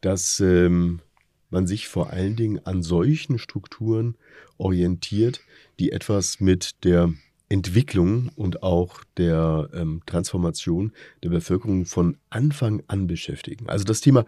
dass 0.01 0.39
ähm, 0.39 1.01
man 1.49 1.67
sich 1.67 1.87
vor 1.87 2.09
allen 2.09 2.35
Dingen 2.35 2.59
an 2.65 2.81
solchen 2.81 3.37
Strukturen 3.37 4.15
orientiert, 4.57 5.41
die 5.79 5.91
etwas 5.91 6.39
mit 6.39 6.83
der 6.83 7.13
Entwicklung 7.49 8.29
und 8.35 8.63
auch 8.63 9.03
der 9.17 9.69
ähm, 9.73 10.01
Transformation 10.05 10.93
der 11.23 11.29
Bevölkerung 11.29 11.85
von 11.85 12.17
Anfang 12.29 12.83
an 12.87 13.07
beschäftigen. 13.07 13.67
Also 13.67 13.83
das 13.83 14.01
Thema 14.01 14.25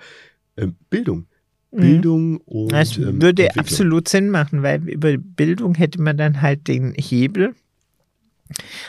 äh, 0.55 0.67
Bildung. 0.89 1.27
Mhm. 1.71 1.79
Bildung 1.79 2.37
und. 2.41 2.71
Das 2.71 2.97
ähm, 2.97 3.21
würde 3.21 3.55
absolut 3.57 4.09
Sinn 4.09 4.29
machen, 4.29 4.63
weil 4.63 4.89
über 4.89 5.15
Bildung 5.17 5.75
hätte 5.75 6.01
man 6.01 6.17
dann 6.17 6.41
halt 6.41 6.67
den 6.67 6.93
Hebel, 6.93 7.55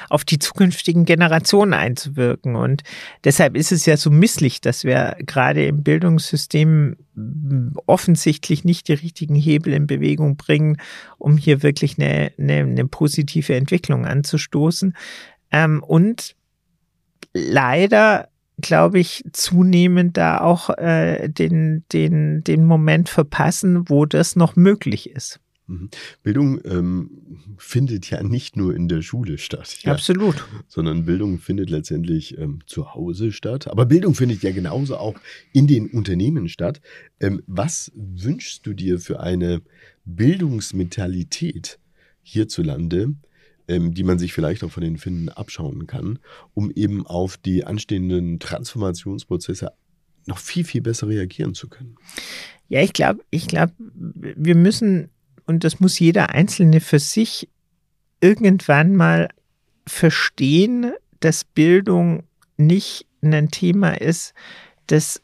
auf 0.09 0.25
die 0.25 0.39
zukünftigen 0.39 1.05
Generationen 1.05 1.75
einzuwirken. 1.75 2.57
Und 2.57 2.83
deshalb 3.25 3.57
ist 3.57 3.73
es 3.73 3.87
ja 3.87 3.97
so 3.97 4.11
misslich, 4.11 4.61
dass 4.61 4.85
wir 4.85 5.17
gerade 5.21 5.67
im 5.67 5.83
Bildungssystem 5.83 6.97
offensichtlich 7.87 8.65
nicht 8.65 8.89
die 8.89 8.95
richtigen 8.95 9.35
Hebel 9.35 9.73
in 9.73 9.87
Bewegung 9.87 10.37
bringen, 10.37 10.79
um 11.19 11.37
hier 11.37 11.63
wirklich 11.63 11.99
eine, 11.99 12.33
eine, 12.39 12.59
eine 12.59 12.87
positive 12.87 13.55
Entwicklung 13.55 14.07
anzustoßen. 14.07 14.97
Ähm, 15.51 15.83
und 15.83 16.35
leider 17.35 18.29
glaube 18.63 18.99
ich, 18.99 19.25
zunehmend 19.33 20.17
da 20.17 20.41
auch 20.41 20.71
äh, 20.71 21.29
den, 21.29 21.85
den, 21.93 22.45
den 22.45 22.65
Moment 22.65 23.09
verpassen, 23.09 23.89
wo 23.89 24.07
das 24.07 24.37
noch 24.37 24.57
möglich 24.57 25.11
ist. 25.11 25.41
Mhm. 25.67 25.91
Bildung 26.23 26.61
ähm, 26.65 27.11
findet 27.59 28.11
ja 28.11 28.23
nicht 28.23 28.57
nur 28.57 28.75
in 28.75 28.89
der 28.89 29.03
Schule 29.03 29.39
statt. 29.39 29.79
Ja, 29.83 29.93
Absolut. 29.93 30.45
Sondern 30.69 31.05
Bildung 31.05 31.39
findet 31.39 31.71
letztendlich 31.71 32.37
ähm, 32.39 32.61
zu 32.67 32.95
Hause 32.95 33.33
statt. 33.33 33.69
Aber 33.69 33.87
Bildung 33.87 34.15
findet 34.15 34.43
ja 34.43 34.51
genauso 34.51 34.97
auch 34.97 35.15
in 35.53 35.67
den 35.67 35.89
Unternehmen 35.89 36.49
statt. 36.49 36.81
Ähm, 37.21 37.43
was 37.47 37.93
wünschst 37.95 38.67
du 38.67 38.75
dir 38.75 38.99
für 38.99 39.21
eine 39.21 39.63
Bildungsmentalität 40.05 41.79
hierzulande, 42.23 43.15
ähm, 43.69 43.95
die 43.95 44.05
man 44.05 44.19
sich 44.19 44.33
vielleicht 44.33 44.65
auch 44.65 44.71
von 44.71 44.83
den 44.83 44.99
Finnen 44.99 45.29
abschauen 45.29 45.87
kann, 45.87 46.19
um 46.55 46.71
eben 46.71 47.07
auf 47.07 47.37
die 47.37 47.65
anstehenden 47.65 48.41
Transformationsprozesse 48.41 49.73
noch 50.27 50.39
viel, 50.39 50.65
viel 50.65 50.83
besser 50.83 51.09
reagieren 51.09 51.55
zu 51.55 51.69
können? 51.69 51.97
Ja, 52.69 52.81
ich 52.81 52.93
glaube, 52.93 53.21
ich 53.31 53.49
glaube, 53.49 53.73
wir 53.79 54.55
müssen 54.55 55.11
und 55.47 55.65
das 55.65 55.81
muss 55.81 55.99
jeder 55.99 56.31
Einzelne 56.31 56.81
für 56.81 56.99
sich 56.99 57.49
irgendwann 58.21 58.95
mal 58.95 59.29
verstehen, 59.87 60.93
dass 61.21 61.45
Bildung 61.45 62.23
nicht 62.57 63.07
ein 63.23 63.51
Thema 63.51 64.01
ist, 64.01 64.35
das 64.87 65.21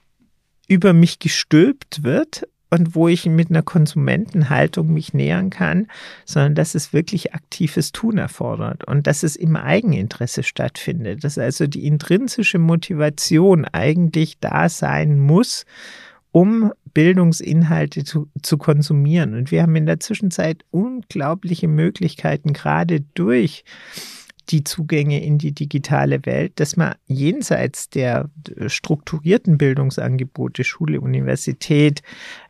über 0.69 0.93
mich 0.93 1.19
gestülpt 1.19 2.03
wird 2.03 2.47
und 2.71 2.95
wo 2.95 3.09
ich 3.09 3.25
mit 3.27 3.51
einer 3.51 3.63
Konsumentenhaltung 3.63 4.93
mich 4.93 5.15
nähern 5.15 5.51
kann, 5.51 5.87
sondern 6.27 6.55
dass 6.55 6.75
es 6.75 6.93
wirklich 6.93 7.35
aktives 7.35 7.93
Tun 7.93 8.19
erfordert 8.19 8.85
und 8.85 9.07
dass 9.07 9.23
es 9.23 9.37
im 9.37 9.57
Eigeninteresse 9.57 10.43
stattfindet, 10.43 11.25
dass 11.25 11.39
also 11.39 11.67
die 11.67 11.87
intrinsische 11.87 12.59
Motivation 12.59 13.65
eigentlich 13.65 14.39
da 14.39 14.69
sein 14.69 15.19
muss, 15.19 15.65
um 16.31 16.73
Bildungsinhalte 16.99 18.03
zu, 18.03 18.29
zu 18.43 18.59
konsumieren. 18.59 19.35
Und 19.35 19.53
wir 19.53 19.63
haben 19.63 19.77
in 19.77 19.87
der 19.87 20.01
Zwischenzeit 20.01 20.65
unglaubliche 20.73 21.69
Möglichkeiten, 21.69 22.53
gerade 22.53 23.03
durch 23.15 23.63
die 24.49 24.65
Zugänge 24.65 25.23
in 25.23 25.39
die 25.39 25.53
digitale 25.53 26.27
Welt, 26.27 26.59
dass 26.59 26.77
man 26.77 26.97
jenseits 27.07 27.89
der 27.89 28.29
strukturierten 28.67 29.59
Bildungsangebote, 29.59 30.65
Schule, 30.65 31.01
Universität, 31.01 32.03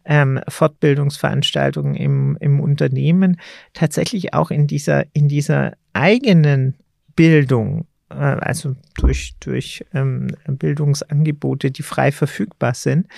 ähm, 0.07 0.40
Fortbildungsveranstaltungen 0.49 1.94
im, 1.94 2.38
im 2.40 2.61
Unternehmen 2.61 3.38
tatsächlich 3.74 4.32
auch 4.32 4.51
in 4.51 4.66
dieser, 4.66 5.05
in 5.12 5.28
dieser 5.28 5.74
eigenen 5.92 6.74
Bildung 7.14 7.86
äh, 8.09 8.14
also 8.14 8.76
durch, 8.96 9.34
durch 9.40 9.84
ähm, 9.92 10.28
Bildungsangebote, 10.46 11.70
die 11.70 11.82
frei 11.82 12.12
verfügbar 12.12 12.72
sind, 12.72 13.09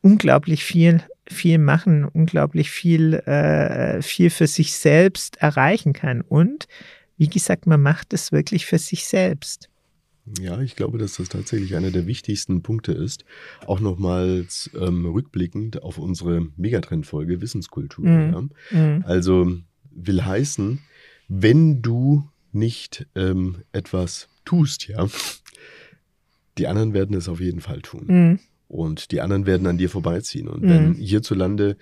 unglaublich 0.00 0.64
viel, 0.64 1.02
viel 1.26 1.58
machen, 1.58 2.04
unglaublich 2.04 2.70
viel, 2.70 3.14
äh, 3.14 4.02
viel 4.02 4.30
für 4.30 4.46
sich 4.46 4.74
selbst 4.74 5.36
erreichen 5.38 5.92
kann. 5.92 6.20
Und 6.20 6.66
wie 7.16 7.28
gesagt, 7.28 7.66
man 7.66 7.82
macht 7.82 8.12
es 8.12 8.32
wirklich 8.32 8.66
für 8.66 8.78
sich 8.78 9.04
selbst. 9.04 9.68
Ja, 10.40 10.60
ich 10.60 10.76
glaube, 10.76 10.98
dass 10.98 11.16
das 11.16 11.28
tatsächlich 11.28 11.74
einer 11.74 11.90
der 11.90 12.06
wichtigsten 12.06 12.62
Punkte 12.62 12.92
ist. 12.92 13.24
Auch 13.66 13.80
nochmals 13.80 14.70
ähm, 14.78 15.06
rückblickend 15.06 15.82
auf 15.82 15.98
unsere 15.98 16.46
Megatrend-Folge 16.56 17.40
Wissenskultur. 17.40 18.04
Mm. 18.04 18.50
Ja. 18.72 18.78
Mm. 18.78 19.04
Also 19.06 19.56
will 19.90 20.24
heißen, 20.24 20.80
wenn 21.28 21.82
du 21.82 22.28
nicht 22.52 23.06
ähm, 23.14 23.62
etwas 23.72 24.28
tust, 24.44 24.88
ja, 24.88 25.06
die 26.58 26.66
anderen 26.66 26.92
werden 26.92 27.16
es 27.16 27.28
auf 27.28 27.40
jeden 27.40 27.60
Fall 27.60 27.80
tun. 27.80 28.06
Mm. 28.06 28.38
Und 28.68 29.12
die 29.12 29.20
anderen 29.22 29.46
werden 29.46 29.66
an 29.66 29.78
dir 29.78 29.88
vorbeiziehen. 29.88 30.46
Und 30.46 30.62
wenn 30.62 30.94
hierzulande 30.94 31.76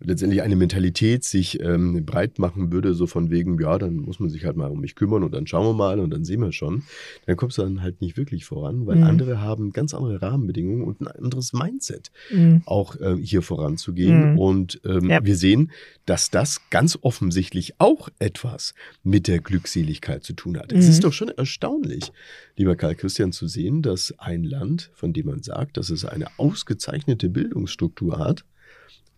letztendlich 0.00 0.42
eine 0.42 0.56
Mentalität 0.56 1.24
sich 1.24 1.60
ähm, 1.60 2.04
breit 2.04 2.38
machen 2.38 2.72
würde, 2.72 2.94
so 2.94 3.06
von 3.06 3.30
wegen, 3.30 3.60
ja, 3.60 3.78
dann 3.78 3.96
muss 3.96 4.18
man 4.18 4.30
sich 4.30 4.44
halt 4.44 4.56
mal 4.56 4.70
um 4.70 4.80
mich 4.80 4.94
kümmern 4.94 5.22
und 5.22 5.32
dann 5.32 5.46
schauen 5.46 5.66
wir 5.66 5.74
mal 5.74 6.00
und 6.00 6.10
dann 6.10 6.24
sehen 6.24 6.40
wir 6.40 6.52
schon, 6.52 6.82
dann 7.26 7.36
kommst 7.36 7.58
du 7.58 7.62
dann 7.62 7.82
halt 7.82 8.00
nicht 8.00 8.16
wirklich 8.16 8.44
voran, 8.44 8.86
weil 8.86 8.96
mhm. 8.96 9.04
andere 9.04 9.40
haben 9.40 9.72
ganz 9.72 9.94
andere 9.94 10.22
Rahmenbedingungen 10.22 10.82
und 10.82 11.00
ein 11.00 11.08
anderes 11.08 11.52
Mindset, 11.52 12.10
mhm. 12.30 12.62
auch 12.64 12.96
äh, 12.96 13.16
hier 13.22 13.42
voranzugehen. 13.42 14.32
Mhm. 14.32 14.38
Und 14.38 14.80
ähm, 14.84 15.10
ja. 15.10 15.24
wir 15.24 15.36
sehen, 15.36 15.70
dass 16.06 16.30
das 16.30 16.60
ganz 16.70 16.98
offensichtlich 17.02 17.74
auch 17.78 18.08
etwas 18.18 18.74
mit 19.02 19.28
der 19.28 19.40
Glückseligkeit 19.40 20.24
zu 20.24 20.32
tun 20.32 20.58
hat. 20.58 20.72
Es 20.72 20.88
ist 20.88 20.98
mhm. 20.98 21.02
doch 21.02 21.12
schon 21.12 21.28
erstaunlich, 21.28 22.12
lieber 22.56 22.74
Karl 22.76 22.94
Christian, 22.94 23.32
zu 23.32 23.46
sehen, 23.46 23.82
dass 23.82 24.14
ein 24.18 24.44
Land, 24.44 24.90
von 24.94 25.12
dem 25.12 25.26
man 25.26 25.42
sagt, 25.42 25.76
dass 25.76 25.90
es 25.90 26.04
eine 26.04 26.26
ausgezeichnete 26.38 27.28
Bildungsstruktur 27.28 28.18
hat, 28.18 28.44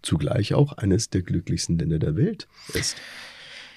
zugleich 0.02 0.54
auch 0.54 0.72
eines 0.74 1.10
der 1.10 1.22
glücklichsten 1.22 1.78
Länder 1.78 1.98
der 1.98 2.16
Welt 2.16 2.48
ist. 2.74 2.96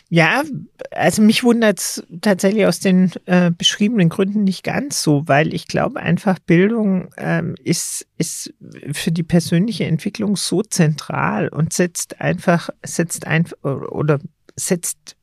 Ja, 0.10 0.44
also 0.92 1.24
mich 1.24 1.44
wundert 1.44 1.80
es 1.80 2.04
tatsächlich 2.22 2.68
aus 2.68 2.80
den 2.80 3.12
äh, 3.26 3.50
beschriebenen 3.50 4.10
Gründen 4.10 4.44
nicht 4.44 4.64
ganz 4.64 5.02
so, 5.02 5.28
weil 5.28 5.52
ich 5.54 5.68
glaube 5.68 6.00
einfach, 6.00 6.38
Bildung 6.38 7.10
ähm, 7.18 7.56
ist, 7.64 8.06
ist 8.20 8.54
für 8.92 9.12
die 9.12 9.24
persönliche 9.24 9.86
Entwicklung 9.86 10.36
so 10.36 10.62
zentral 10.62 11.48
und 11.48 11.74
setzt 11.74 12.22
einfach, 12.22 12.70
setzt 12.84 13.26
einfach 13.26 13.58
oder 13.64 14.20
setzt 14.56 15.16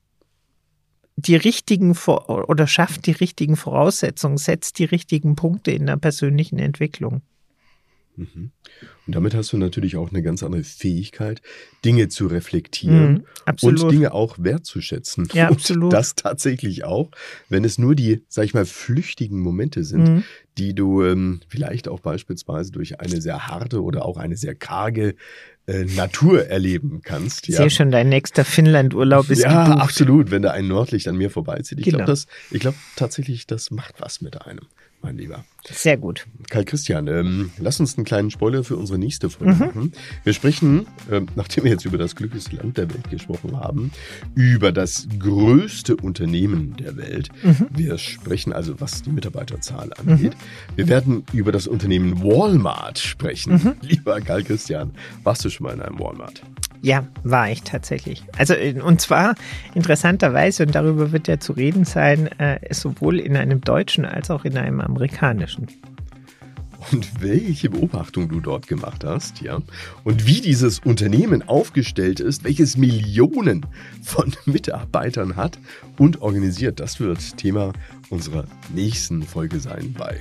die 1.14 1.36
richtigen 1.36 1.96
oder 1.96 2.66
schafft 2.66 3.06
die 3.06 3.12
richtigen 3.12 3.54
Voraussetzungen, 3.54 4.36
setzt 4.36 4.80
die 4.80 4.84
richtigen 4.84 5.36
Punkte 5.36 5.70
in 5.70 5.86
der 5.86 5.96
persönlichen 5.96 6.58
Entwicklung. 6.58 7.22
Mhm. 8.16 8.50
Und 9.06 9.14
damit 9.14 9.34
hast 9.34 9.52
du 9.52 9.56
natürlich 9.56 9.96
auch 9.96 10.10
eine 10.10 10.22
ganz 10.22 10.42
andere 10.42 10.62
Fähigkeit, 10.64 11.40
Dinge 11.84 12.08
zu 12.08 12.26
reflektieren 12.26 13.24
mhm, 13.46 13.56
und 13.62 13.90
Dinge 13.90 14.12
auch 14.12 14.36
wertzuschätzen. 14.38 15.28
Ja, 15.32 15.48
und 15.48 15.56
absolut. 15.56 15.92
das 15.92 16.14
tatsächlich 16.14 16.84
auch, 16.84 17.10
wenn 17.48 17.64
es 17.64 17.78
nur 17.78 17.94
die, 17.94 18.22
sag 18.28 18.44
ich 18.44 18.54
mal, 18.54 18.66
flüchtigen 18.66 19.40
Momente 19.40 19.84
sind, 19.84 20.08
mhm. 20.08 20.24
die 20.58 20.74
du 20.74 21.02
ähm, 21.02 21.40
vielleicht 21.48 21.88
auch 21.88 22.00
beispielsweise 22.00 22.70
durch 22.70 23.00
eine 23.00 23.20
sehr 23.20 23.48
harte 23.48 23.82
oder 23.82 24.04
auch 24.04 24.18
eine 24.18 24.36
sehr 24.36 24.54
karge 24.54 25.14
äh, 25.66 25.84
Natur 25.84 26.46
erleben 26.46 27.00
kannst. 27.02 27.48
Ich 27.48 27.54
ja. 27.54 27.62
sehe 27.62 27.70
schon, 27.70 27.90
dein 27.90 28.08
nächster 28.08 28.44
Finnland-Urlaub 28.44 29.30
ist 29.30 29.42
Ja, 29.42 29.64
gebucht. 29.64 29.82
absolut, 29.82 30.30
wenn 30.30 30.42
da 30.42 30.50
ein 30.50 30.68
Nordlicht 30.68 31.08
an 31.08 31.16
mir 31.16 31.30
vorbeizieht. 31.30 31.78
Ich 31.78 31.84
genau. 31.86 32.04
glaube 32.04 32.20
glaub 32.50 32.74
tatsächlich, 32.96 33.46
das 33.46 33.70
macht 33.70 34.00
was 34.00 34.20
mit 34.20 34.44
einem 34.46 34.66
mein 35.02 35.16
Lieber. 35.16 35.44
Sehr 35.70 35.96
gut. 35.96 36.26
Karl 36.50 36.64
Christian, 36.64 37.06
ähm, 37.06 37.50
lass 37.58 37.78
uns 37.78 37.96
einen 37.96 38.04
kleinen 38.04 38.30
Spoiler 38.30 38.64
für 38.64 38.76
unsere 38.76 38.98
nächste 38.98 39.30
Folge 39.30 39.54
mhm. 39.54 39.58
machen. 39.58 39.92
Wir 40.24 40.32
sprechen, 40.32 40.86
ähm, 41.10 41.26
nachdem 41.36 41.64
wir 41.64 41.70
jetzt 41.70 41.84
über 41.84 41.98
das 41.98 42.16
glücklichste 42.16 42.56
Land 42.56 42.78
der 42.78 42.92
Welt 42.92 43.10
gesprochen 43.10 43.58
haben, 43.58 43.92
über 44.34 44.72
das 44.72 45.06
größte 45.18 45.96
Unternehmen 45.96 46.76
der 46.76 46.96
Welt. 46.96 47.28
Mhm. 47.42 47.68
Wir 47.70 47.98
sprechen 47.98 48.52
also, 48.52 48.80
was 48.80 49.02
die 49.02 49.10
Mitarbeiterzahl 49.10 49.92
angeht. 49.94 50.34
Mhm. 50.34 50.76
Wir 50.76 50.88
werden 50.88 51.24
über 51.32 51.52
das 51.52 51.66
Unternehmen 51.66 52.22
Walmart 52.22 52.98
sprechen. 52.98 53.54
Mhm. 53.54 53.74
Lieber 53.82 54.20
Karl 54.20 54.42
Christian, 54.42 54.90
warst 55.22 55.44
du 55.44 55.50
schon 55.50 55.66
mal 55.66 55.74
in 55.74 55.82
einem 55.82 55.98
Walmart? 55.98 56.42
Ja, 56.82 57.06
war 57.22 57.48
ich 57.48 57.62
tatsächlich. 57.62 58.24
Also, 58.36 58.54
und 58.84 59.00
zwar 59.00 59.36
interessanterweise, 59.74 60.64
und 60.66 60.74
darüber 60.74 61.12
wird 61.12 61.28
ja 61.28 61.38
zu 61.38 61.52
reden 61.52 61.84
sein, 61.84 62.26
äh, 62.38 62.58
sowohl 62.74 63.20
in 63.20 63.36
einem 63.36 63.60
deutschen 63.60 64.04
als 64.04 64.32
auch 64.32 64.44
in 64.44 64.58
einem 64.58 64.80
amerikanischen. 64.80 65.68
Und 66.90 67.22
welche 67.22 67.70
Beobachtung 67.70 68.28
du 68.28 68.40
dort 68.40 68.66
gemacht 68.66 69.04
hast, 69.04 69.40
ja. 69.40 69.60
Und 70.02 70.26
wie 70.26 70.40
dieses 70.40 70.80
Unternehmen 70.80 71.48
aufgestellt 71.48 72.18
ist, 72.18 72.42
welches 72.42 72.76
Millionen 72.76 73.64
von 74.02 74.34
Mitarbeitern 74.46 75.36
hat 75.36 75.60
und 75.98 76.20
organisiert, 76.20 76.80
das 76.80 76.98
wird 76.98 77.36
Thema 77.36 77.72
unserer 78.10 78.46
nächsten 78.74 79.22
Folge 79.22 79.60
sein 79.60 79.94
bei 79.96 80.20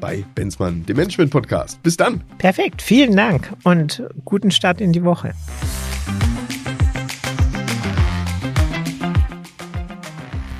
bei 0.00 0.24
Benzmann, 0.34 0.84
dem 0.84 0.96
Management 0.96 1.30
Podcast. 1.30 1.80
Bis 1.84 1.96
dann. 1.96 2.24
Perfekt, 2.38 2.82
vielen 2.82 3.14
Dank 3.14 3.52
und 3.62 4.02
guten 4.24 4.50
Start 4.50 4.80
in 4.80 4.92
die 4.92 5.04
Woche. 5.04 5.32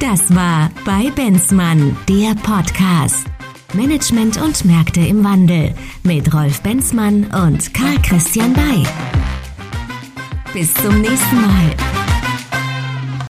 Das 0.02 0.34
war 0.34 0.68
bei 0.84 1.12
Benzmann, 1.14 1.96
der 2.08 2.34
Podcast. 2.34 3.24
Management 3.72 4.36
und 4.42 4.64
Märkte 4.64 5.00
im 5.00 5.22
Wandel 5.22 5.76
mit 6.02 6.34
Rolf 6.34 6.60
Benzmann 6.60 7.26
und 7.26 7.72
Karl 7.72 8.02
Christian 8.02 8.52
Bay. 8.52 8.82
Bis 10.52 10.74
zum 10.74 11.00
nächsten 11.02 11.40
Mal. 11.40 12.01